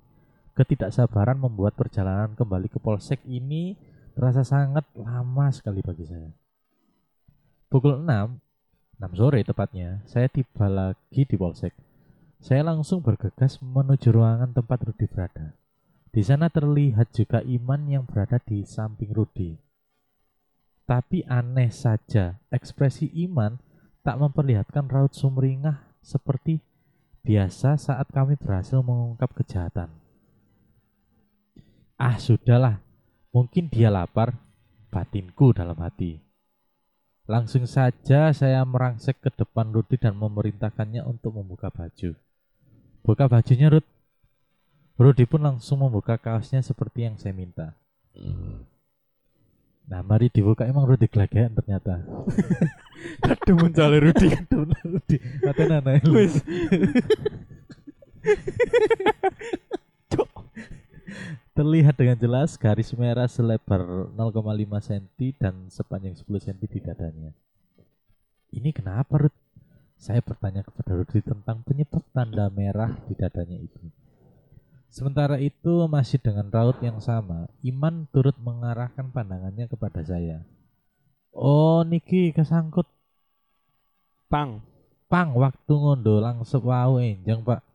[0.59, 3.79] Ketidaksabaran membuat perjalanan kembali ke polsek ini
[4.11, 6.27] terasa sangat lama sekali bagi saya.
[7.71, 8.03] Pukul 6,
[8.99, 11.71] 6 sore tepatnya, saya tiba lagi di polsek.
[12.43, 15.55] Saya langsung bergegas menuju ruangan tempat Rudi berada.
[16.11, 19.55] Di sana terlihat juga Iman yang berada di samping Rudi.
[20.89, 23.61] Tapi aneh saja, ekspresi Iman
[24.09, 26.65] tak memperlihatkan raut sumringah seperti
[27.21, 29.93] biasa saat kami berhasil mengungkap kejahatan.
[31.93, 32.81] Ah, sudahlah.
[33.29, 34.33] Mungkin dia lapar,
[34.89, 36.17] batinku dalam hati.
[37.29, 42.17] Langsung saja saya merangsek ke depan Rudi dan memerintahkannya untuk membuka baju.
[43.05, 43.85] Buka bajunya, Rud.
[44.97, 47.77] Rudi pun langsung membuka kaosnya seperti yang saya minta.
[49.89, 52.05] Nah, mari dibuka emang Rudi gelagean ternyata.
[53.25, 54.29] Aduh muncul Rudi.
[54.85, 56.21] Rudi, katanya anak lu.
[56.21, 56.37] Wis.
[60.13, 60.29] Cuk.
[61.57, 64.13] Terlihat dengan jelas garis merah selebar 0,5
[64.85, 65.05] cm
[65.41, 67.31] dan sepanjang 10 cm di dadanya.
[68.53, 69.37] Ini kenapa, Ruth?
[69.97, 73.81] Saya bertanya kepada Rudi tentang penyebab tanda merah di dadanya itu.
[74.89, 80.41] Sementara itu masih dengan raut yang sama, Iman turut mengarahkan pandangannya kepada saya.
[81.29, 82.89] Oh, niki kesangkut
[84.29, 84.61] Pang.
[85.09, 87.65] pang waktu ngondo langsung wow enjang pak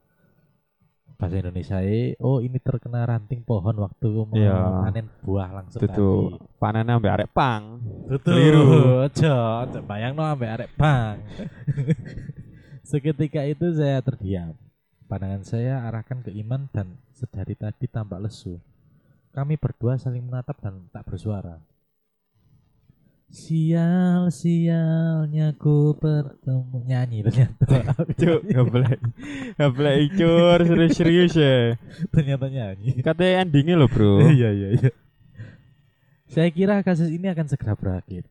[1.19, 4.55] bahasa Indonesia e, oh ini terkena ranting pohon waktu Iya.
[4.55, 7.83] memanen buah langsung Itu panennya ambek arek pang.
[8.07, 8.39] Betul.
[8.39, 8.67] Keliru.
[9.03, 11.17] Aja, bayang no ambek arek bang.
[12.91, 14.55] Seketika itu saya terdiam.
[15.05, 18.57] Pandangan saya arahkan ke Iman dan sedari tadi tampak lesu.
[19.35, 21.59] Kami berdua saling menatap dan tak bersuara.
[23.35, 27.67] Sial, sialnya ku bertemu nyanyi ternyata.
[28.21, 29.03] Cuk, gablek.
[29.59, 31.75] Gablek icur serius-serius ya.
[32.15, 32.95] ternyata nyanyi.
[33.03, 34.23] Katanya endingnya loh, Bro.
[34.39, 34.91] Iya, iya, iya.
[36.31, 38.31] Saya kira kasus ini akan segera berakhir.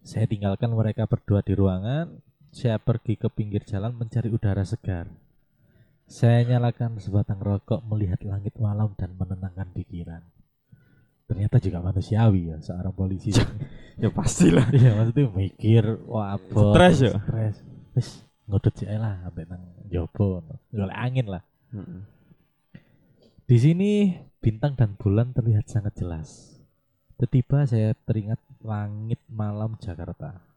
[0.00, 2.08] Saya tinggalkan mereka berdua di ruangan.
[2.52, 5.08] Saya pergi ke pinggir jalan mencari udara segar.
[6.04, 10.20] Saya nyalakan sebatang rokok melihat langit malam dan menenangkan pikiran.
[11.24, 13.32] Ternyata juga manusiawi ya seorang polisi.
[14.02, 14.68] ya pastilah.
[14.68, 17.16] Iya maksudnya mikir wah apa Stres ya?
[17.24, 17.56] Stres.
[17.96, 18.08] Wis
[18.44, 20.44] ngudut sih lah sampai nang jopo.
[20.68, 21.42] Golek angin lah.
[21.72, 22.04] Mm-mm.
[23.48, 24.12] Di sini
[24.44, 26.60] bintang dan bulan terlihat sangat jelas.
[27.16, 30.51] Tiba saya teringat langit malam Jakarta.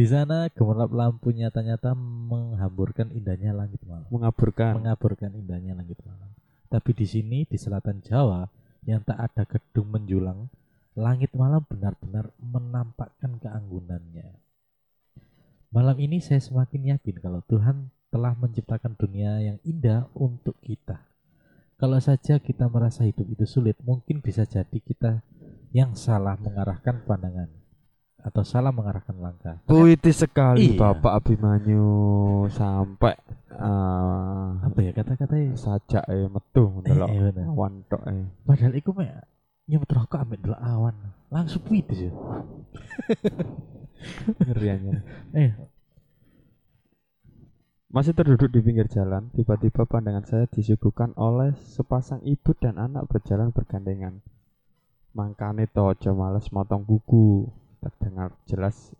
[0.00, 4.80] Di sana gemerlap lampu nyata-nyata menghamburkan indahnya langit malam, Mengaburkan.
[4.80, 6.32] mengaburkan indahnya langit malam.
[6.72, 8.48] Tapi di sini di selatan Jawa
[8.88, 10.48] yang tak ada gedung menjulang,
[10.96, 14.40] langit malam benar-benar menampakkan keanggunannya.
[15.68, 21.09] Malam ini saya semakin yakin kalau Tuhan telah menciptakan dunia yang indah untuk kita.
[21.80, 25.24] Kalau saja kita merasa hidup itu sulit, mungkin bisa jadi kita
[25.72, 27.48] yang salah mengarahkan pandangan
[28.20, 29.56] atau salah mengarahkan langkah.
[29.64, 30.76] Puitis sekali Iya.
[30.76, 31.88] Bapak Abimanyu
[32.52, 33.16] sampai
[33.50, 35.56] ah, Apa ya kata-katanya?
[35.56, 37.44] sajak eh metu Eh, ndelok eh, bener.
[37.48, 38.28] awan tok eh.
[38.44, 39.24] Padahal iku mek
[39.64, 40.96] nyebut rokok ambek delok awan.
[41.32, 42.12] Langsung puitis ya.
[44.38, 44.94] Ngeriannya.
[45.32, 45.50] Eh,
[47.90, 53.50] Masih terduduk di pinggir jalan, tiba-tiba pandangan saya disuguhkan oleh sepasang ibu dan anak berjalan
[53.50, 54.22] bergandengan.
[55.10, 57.50] Mangkane tojo males motong kuku.
[57.82, 58.94] Terdengar jelas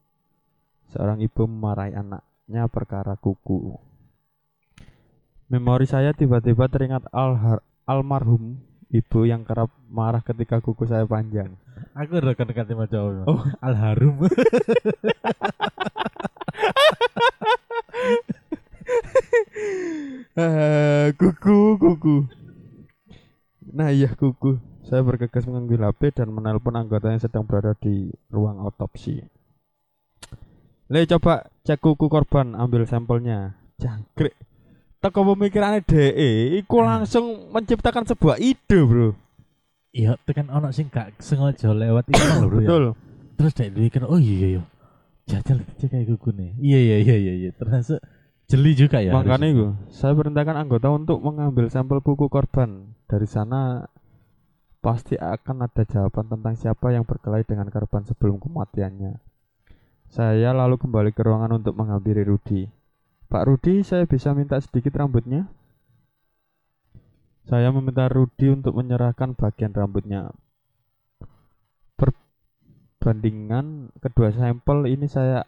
[0.91, 3.79] seorang ibu memarahi anaknya perkara kuku.
[5.47, 8.59] Memori saya tiba-tiba teringat alhar- almarhum
[8.91, 11.55] ibu yang kerap marah ketika kuku saya panjang.
[11.95, 13.23] aku rekan-rekan Jawa.
[13.31, 13.39] Oh.
[13.63, 13.79] Al
[20.35, 22.17] Ah, kuku, kuku.
[23.71, 24.57] Nah iya kuku.
[24.87, 29.21] Saya bergegas mengambil HP dan menelpon anggota yang sedang berada di ruang otopsi.
[30.91, 33.55] Le coba cek kuku korban, ambil sampelnya.
[33.79, 34.35] Jangkrik.
[35.01, 36.99] Teko pemikirannya DE, iku Nah.
[36.99, 39.17] langsung menciptakan sebuah ide, Bro.
[39.91, 42.59] Iya, tekan ono sing gak sengaja lewat itu lho, Bro.
[42.61, 42.69] ya.
[42.69, 42.85] Betul.
[43.39, 44.63] Terus dia mikir, oh iya iya.
[45.25, 46.51] Jajal cek kayak kuku nih.
[46.59, 47.51] Iya iya iya iya iya.
[47.55, 48.03] Termasuk
[48.51, 49.15] jeli juga ya.
[49.15, 52.91] Makanya itu, saya perintahkan anggota untuk mengambil sampel kuku korban.
[53.07, 53.87] Dari sana
[54.83, 59.23] pasti akan ada jawaban tentang siapa yang berkelahi dengan korban sebelum kematiannya.
[60.11, 62.67] Saya lalu kembali ke ruangan untuk menghampiri Rudi.
[63.31, 65.47] Pak Rudi, saya bisa minta sedikit rambutnya?
[67.47, 70.35] Saya meminta Rudi untuk menyerahkan bagian rambutnya.
[71.95, 75.47] Perbandingan kedua sampel ini saya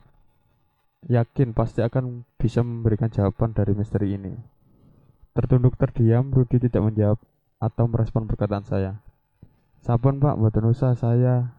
[1.11, 4.35] yakin pasti akan bisa memberikan jawaban dari misteri ini.
[5.33, 7.19] Tertunduk terdiam, Rudi tidak menjawab
[7.59, 9.01] atau merespon perkataan saya.
[9.83, 11.57] Sampun pak, mboten usah saya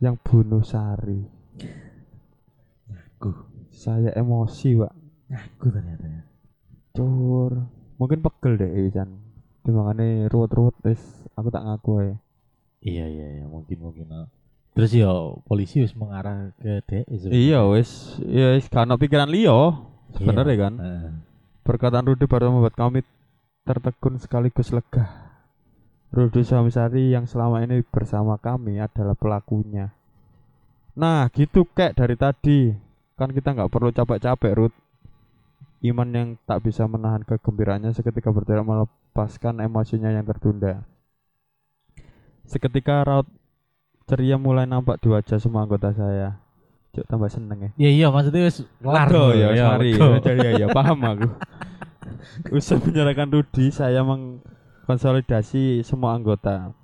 [0.00, 1.28] yang bunuh Sari.
[2.88, 3.30] Aku,
[3.72, 4.92] Saya emosi pak,
[5.32, 6.22] aku ternyata ya.
[6.92, 7.68] cur.
[7.96, 9.10] Mungkin pegel deh Jan.
[9.62, 11.02] Dimangane ruwet-ruwet wis
[11.38, 12.16] aku tak ngaku ya.
[12.82, 14.10] Iya iya iya mungkin mungkin.
[14.10, 14.26] ah.
[14.72, 15.12] Terus ya
[15.44, 17.04] polisi wis mengarah ke DE.
[17.28, 19.88] Iya wis, iya wis kan pikiran liyo.
[20.16, 20.74] Sebenarnya kan.
[20.80, 21.12] Heeh.
[21.62, 23.04] Perkataan Rudi baru membuat kami
[23.62, 25.32] tertegun sekaligus lega.
[26.12, 29.94] Rudi Samisari yang selama ini bersama kami adalah pelakunya.
[30.92, 32.68] Nah, gitu kek dari tadi.
[33.16, 34.74] Kan kita nggak perlu capek-capek, Rud.
[35.82, 40.84] Iman yang tak bisa menahan kegembiraannya seketika berteriak melepaskan emosinya yang tertunda.
[42.44, 43.26] Seketika raut
[44.12, 46.36] ceria mulai nampak di wajah semua anggota saya.
[46.92, 47.70] Cuk tambah seneng ya.
[47.80, 49.96] Iya iya maksudnya wis kelar ya, iya, mari.
[49.96, 51.28] Jadi ya, paham aku.
[52.60, 56.76] Usai menyerahkan Rudi, saya mengkonsolidasi semua anggota.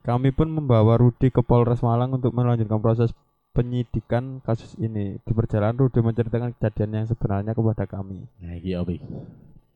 [0.00, 3.12] Kami pun membawa Rudi ke Polres Malang untuk melanjutkan proses
[3.52, 5.20] penyidikan kasus ini.
[5.20, 8.24] Di perjalanan Rudi menceritakan kejadian yang sebenarnya kepada kami.
[8.40, 9.04] Nah, opo iki?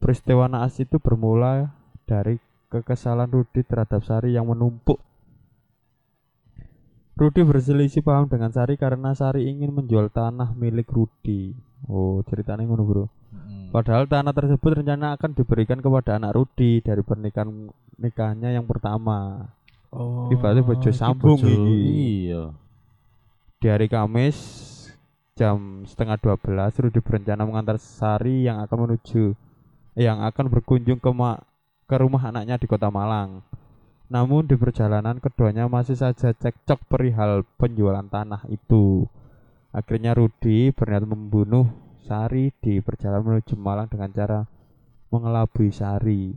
[0.01, 1.77] Peristiwa naas itu bermula
[2.09, 2.41] dari
[2.73, 4.97] kekesalan Rudi terhadap Sari yang menumpuk.
[7.15, 11.55] Rudi berselisih paham dengan Sari karena Sari ingin menjual tanah milik Rudi.
[11.87, 13.05] Oh, ceritanya ngono, Bro.
[13.31, 13.71] Mm.
[13.71, 17.71] Padahal tanah tersebut rencana akan diberikan kepada anak Rudi dari pernikahan
[18.03, 19.47] nikahnya yang pertama.
[19.95, 20.27] Oh.
[20.35, 21.55] Ibaratnya bojo sambung iki.
[22.27, 22.51] Iya.
[23.63, 24.35] Di hari Kamis
[25.39, 29.39] jam setengah 12 Rudi berencana mengantar Sari yang akan menuju
[29.95, 31.43] yang akan berkunjung ke ma-
[31.87, 33.39] ke rumah anaknya di Kota Malang.
[34.15, 39.11] Namun di perjalanan keduanya masih saja cekcok perihal penjualan tanah itu.
[39.75, 41.67] Akhirnya Rudi berniat membunuh
[42.07, 44.47] Sari di perjalanan menuju Malang dengan cara
[45.11, 46.31] mengelabui Sari.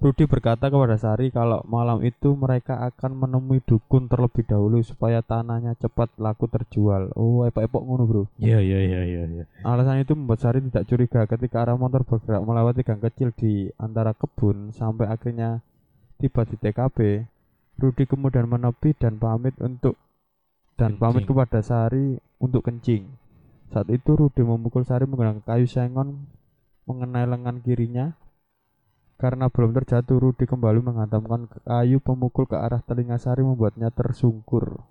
[0.00, 5.76] Rudi berkata kepada Sari kalau malam itu mereka akan menemui dukun terlebih dahulu supaya tanahnya
[5.76, 7.12] cepat laku terjual.
[7.12, 8.22] Oh, epok-epok ngono, Bro.
[8.40, 9.44] Iya iya iya iya iya.
[9.68, 14.16] Alasan itu membuat Sari tidak curiga ketika arah motor bergerak melewati gang kecil di antara
[14.16, 15.60] kebun sampai akhirnya
[16.22, 17.26] tiba di TKP.
[17.82, 19.98] Rudi kemudian menepi dan pamit untuk
[20.78, 21.34] dan pamit Kencing.
[21.34, 23.10] kepada Sari untuk kencing.
[23.74, 26.30] Saat itu Rudi memukul Sari menggunakan kayu sengon
[26.86, 28.14] mengenai lengan kirinya.
[29.18, 34.82] Karena belum terjatuh, Rudi kembali menghantamkan kayu pemukul ke arah telinga Sari membuatnya tersungkur.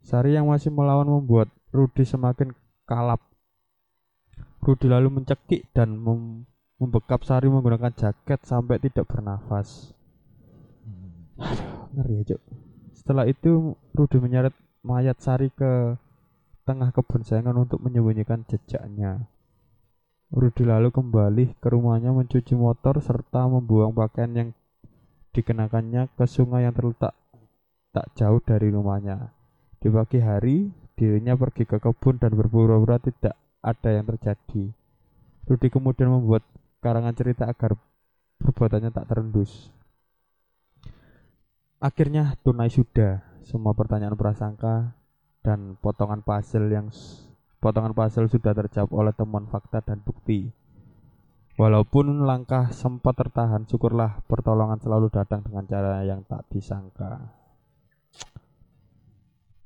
[0.00, 2.56] Sari yang masih melawan membuat Rudi semakin
[2.88, 3.20] kalap.
[4.64, 6.48] Rudi lalu mencekik dan mem-
[6.80, 9.92] membekap Sari menggunakan jaket sampai tidak bernafas.
[11.92, 12.40] Ngeri ya, Cuk.
[12.96, 15.94] Setelah itu Rudi menyeret mayat Sari ke
[16.64, 19.28] tengah kebun sayangan untuk menyembunyikan jejaknya.
[20.32, 24.48] Rudi lalu kembali ke rumahnya mencuci motor serta membuang pakaian yang
[25.36, 27.12] dikenakannya ke sungai yang terletak
[27.90, 29.34] tak jauh dari rumahnya.
[29.82, 34.70] Di pagi hari, dirinya pergi ke kebun dan berpura-pura tidak ada yang terjadi.
[35.50, 36.46] Rudi kemudian membuat
[36.80, 37.76] karangan cerita agar
[38.40, 39.68] perbuatannya tak terendus.
[41.80, 44.92] Akhirnya tunai sudah semua pertanyaan prasangka
[45.40, 46.92] dan potongan puzzle yang
[47.60, 50.52] potongan puzzle sudah terjawab oleh temuan fakta dan bukti.
[51.60, 57.36] Walaupun langkah sempat tertahan, syukurlah pertolongan selalu datang dengan cara yang tak disangka.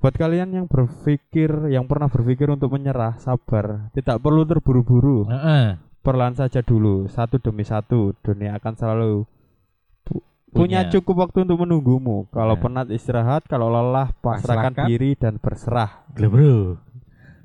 [0.02, 5.30] Buat kalian yang berpikir, yang pernah berpikir untuk menyerah, sabar, tidak perlu terburu-buru.
[5.30, 5.93] Heeh.
[6.04, 8.12] Perlahan saja dulu, satu demi satu.
[8.20, 9.24] Dunia akan selalu
[10.04, 10.20] pu-
[10.52, 10.92] punya Punya.
[10.92, 12.28] cukup waktu untuk menunggumu.
[12.28, 12.60] Kalau Nah.
[12.60, 16.04] penat istirahat, kalau lelah pasrahkan diri dan berserah.
[16.12, 16.54] Gila, Bro.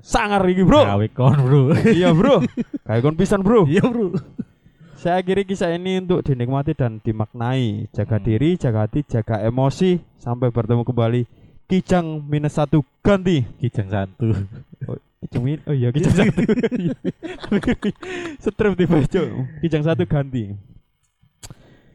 [0.00, 0.84] Sangar iki, Bro.
[0.84, 1.62] Gawe kon, Bro.
[1.96, 2.44] iya, Bro.
[2.84, 3.64] Kayak kon pisan, Bro.
[3.64, 4.12] Iya, Bro.
[4.92, 7.88] Saya akhiri kisah ini untuk dinikmati dan dimaknai.
[7.90, 8.24] Jaga Hmm.
[8.28, 9.96] diri, jaga hati, jaga emosi.
[10.16, 11.24] Sampai bertemu kembali.
[11.64, 13.40] Kijang minus satu ganti.
[13.56, 14.36] Kijang satu.
[15.20, 16.40] Min, oh iya kijang satu.
[18.40, 19.26] Strip tiba cok.
[19.60, 20.56] Kijang satu ganti.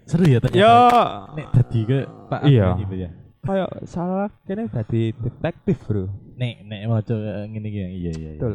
[0.05, 0.61] Seru ya ternyata.
[0.61, 0.77] Ya,
[1.33, 1.99] Nek tadi ke
[2.29, 2.67] Pak Iya.
[2.77, 3.09] Gitu ya.
[3.41, 6.05] kayak salah kene tadi detektif bro.
[6.33, 7.13] Nek nek maca
[7.45, 8.11] ngene iki iya iya.
[8.13, 8.31] iya.
[8.37, 8.53] Betul.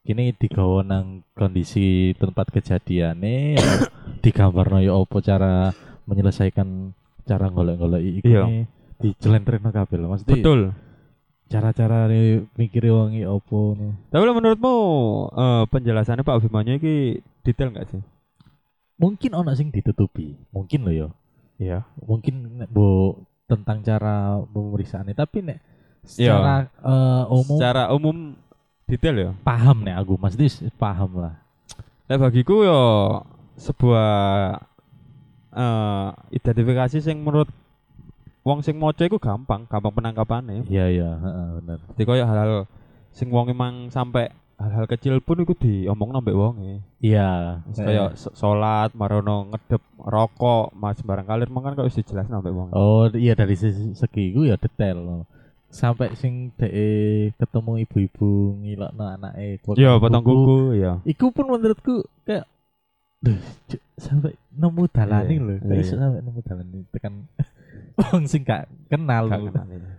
[0.00, 3.56] Kini digawa nang kondisi tempat kejadiannya
[4.24, 5.72] digambarno ya apa cara
[6.04, 6.92] menyelesaikan
[7.24, 8.42] cara golek-golek iku Iya.
[8.48, 8.60] nih
[8.96, 10.08] dijelentrehno kabeh lho.
[10.08, 10.60] Maksudnya Betul.
[11.50, 12.06] Cara-cara
[12.54, 13.98] mikir iki apa ngono.
[14.06, 14.74] Tapi lo menurutmu
[15.34, 16.94] eh, penjelasannya Pak Abimanyu ini
[17.42, 18.02] detail nggak sih?
[18.96, 21.08] Mungkin ono sing ditutupi, mungkin loh ya.
[21.58, 21.78] Iya.
[22.00, 25.58] Mungkin nek bu tentang cara pemeriksaannya tapi nek
[26.16, 26.32] Iya.
[26.32, 28.16] secara eh, umum Secara umum
[28.86, 29.30] detail ya.
[29.42, 31.34] paham nek aku maksudnya s- paham lah.
[32.06, 32.80] Nah bagiku yo
[33.54, 34.10] sebuah
[35.50, 37.50] eh identifikasi sing menurut
[38.40, 40.64] wong sing maca iku gampang, gampang penangkapannya.
[40.66, 41.78] Iya iya, heeh bener.
[41.92, 42.64] Jadi koyo hal-hal
[43.10, 46.84] sing wong emang sampai hal-hal kecil pun iku diomong nambah wonge.
[47.00, 52.68] Iya, Kayak sholat, marono ngedep rokok, mas barang kalir mangkan kok wis dijelasno nambah wong.
[52.72, 55.24] Oh iya dari sisi segi iku ya detail.
[55.70, 56.74] Sampai sing dhek
[57.38, 60.98] ketemu ibu-ibu ngilokno anake Iya, potong kuku, iya.
[61.06, 62.44] Iku pun menurutku kayak
[63.20, 63.36] Duh,
[63.94, 65.52] sampai nemu dalane Iya, lho.
[65.54, 65.62] iya.
[65.62, 67.14] Kayak iso sampai nemu dalane tekan
[68.00, 69.26] wong sing gak kenal.
[69.26, 69.90] Gak kenal ini.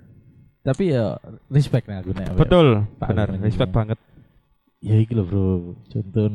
[0.62, 1.18] Tapi ya
[1.48, 2.34] respect nih aku nek.
[2.34, 3.98] Betul, Pak benar, respect banget.
[4.80, 5.46] Ya iki lho, Bro.
[5.88, 6.30] Contoh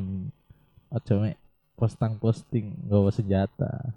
[0.88, 1.36] aja mek
[1.74, 3.94] postang-posting nggawa senjata.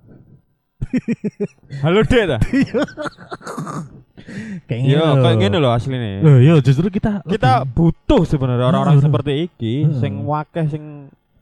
[1.83, 2.37] Halo Dek ta?
[4.67, 6.09] kayak Iya, ngono kayak gini loh aslinya.
[6.21, 9.97] Loh, iya justru kita Kita lebih- butuh sebenarnya orang-orang seperti iki Heeh.
[9.97, 10.83] sing wakeh sing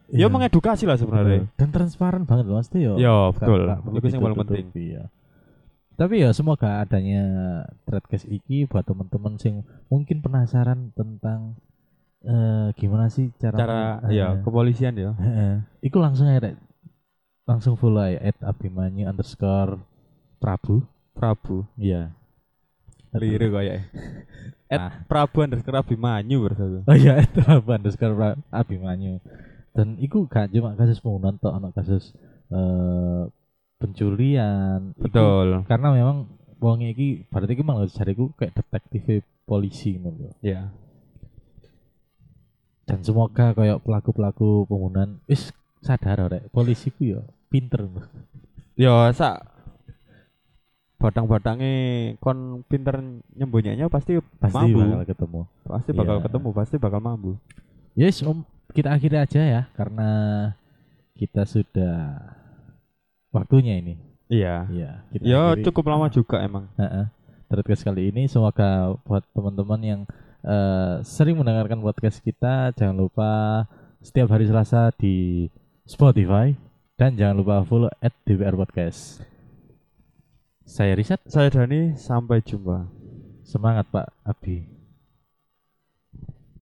[0.07, 0.27] Iya.
[0.27, 1.43] ya mengedukasi lah sebenarnya.
[1.43, 1.57] Betul.
[1.57, 3.59] dan transparan banget loh pasti yo Ya, Gak- betul.
[3.93, 4.65] Itu yang paling penting.
[4.73, 5.03] ya.
[5.97, 7.25] Tapi ya semoga adanya
[7.83, 11.57] threadcast iki buat teman-teman sing mungkin penasaran tentang
[12.21, 15.11] eh gimana sih cara Cara eh, ya kepolisian ya.
[15.81, 16.53] Iku langsung aja
[17.43, 19.81] langsung follow aja at abimanyu underscore
[20.37, 21.65] prabu Prabu.
[21.75, 22.13] iya
[23.17, 23.89] Liru kayaknya.
[24.67, 24.91] At Ah.
[25.07, 26.83] Prabu underscore Abimanyu bersatu.
[26.83, 28.13] oh iya at prabu underscore
[28.51, 29.23] abimanyu
[29.71, 32.11] dan iku gak cuma kasus pembunuhan toh anak kasus
[32.51, 33.23] eh
[33.78, 35.47] pencurian Iku- Betul.
[35.63, 36.17] karena memang
[36.57, 39.03] wong iki berarti iki malah cariku kayak detektif
[39.43, 40.34] polisi ngono.
[40.41, 40.73] Ya.
[42.84, 47.84] dan semoga kayak pelaku-pelaku pembunuhan wis sadar rek polisi ku ya pinter
[48.73, 49.43] Ya sak
[50.97, 51.73] batang-batangnya
[52.17, 52.97] kon pinter
[53.32, 54.80] nyembunyinya pasti pasti mampu.
[54.80, 56.23] bakal ketemu Pasti bakal Iya.
[56.23, 57.32] ketemu, pasti bakal mampu.
[57.91, 60.09] Yes, Om, kita akhiri aja ya karena
[61.13, 62.23] kita sudah
[63.38, 63.95] waktunya ini.
[64.27, 64.67] Iya.
[64.67, 65.63] Iya, Ya akhiri.
[65.63, 66.67] cukup lama juga emang.
[67.47, 70.01] Podcast kali ini semoga buat teman-teman yang
[70.43, 73.29] eh, sering mendengarkan podcast kita jangan lupa
[74.03, 75.47] setiap hari Selasa di
[75.83, 76.51] Spotify
[76.95, 79.23] dan jangan lupa follow at DPR Podcast.
[80.67, 82.91] Saya Risat, Saya Dani, sampai jumpa.
[83.47, 84.76] semangat Pak Abi.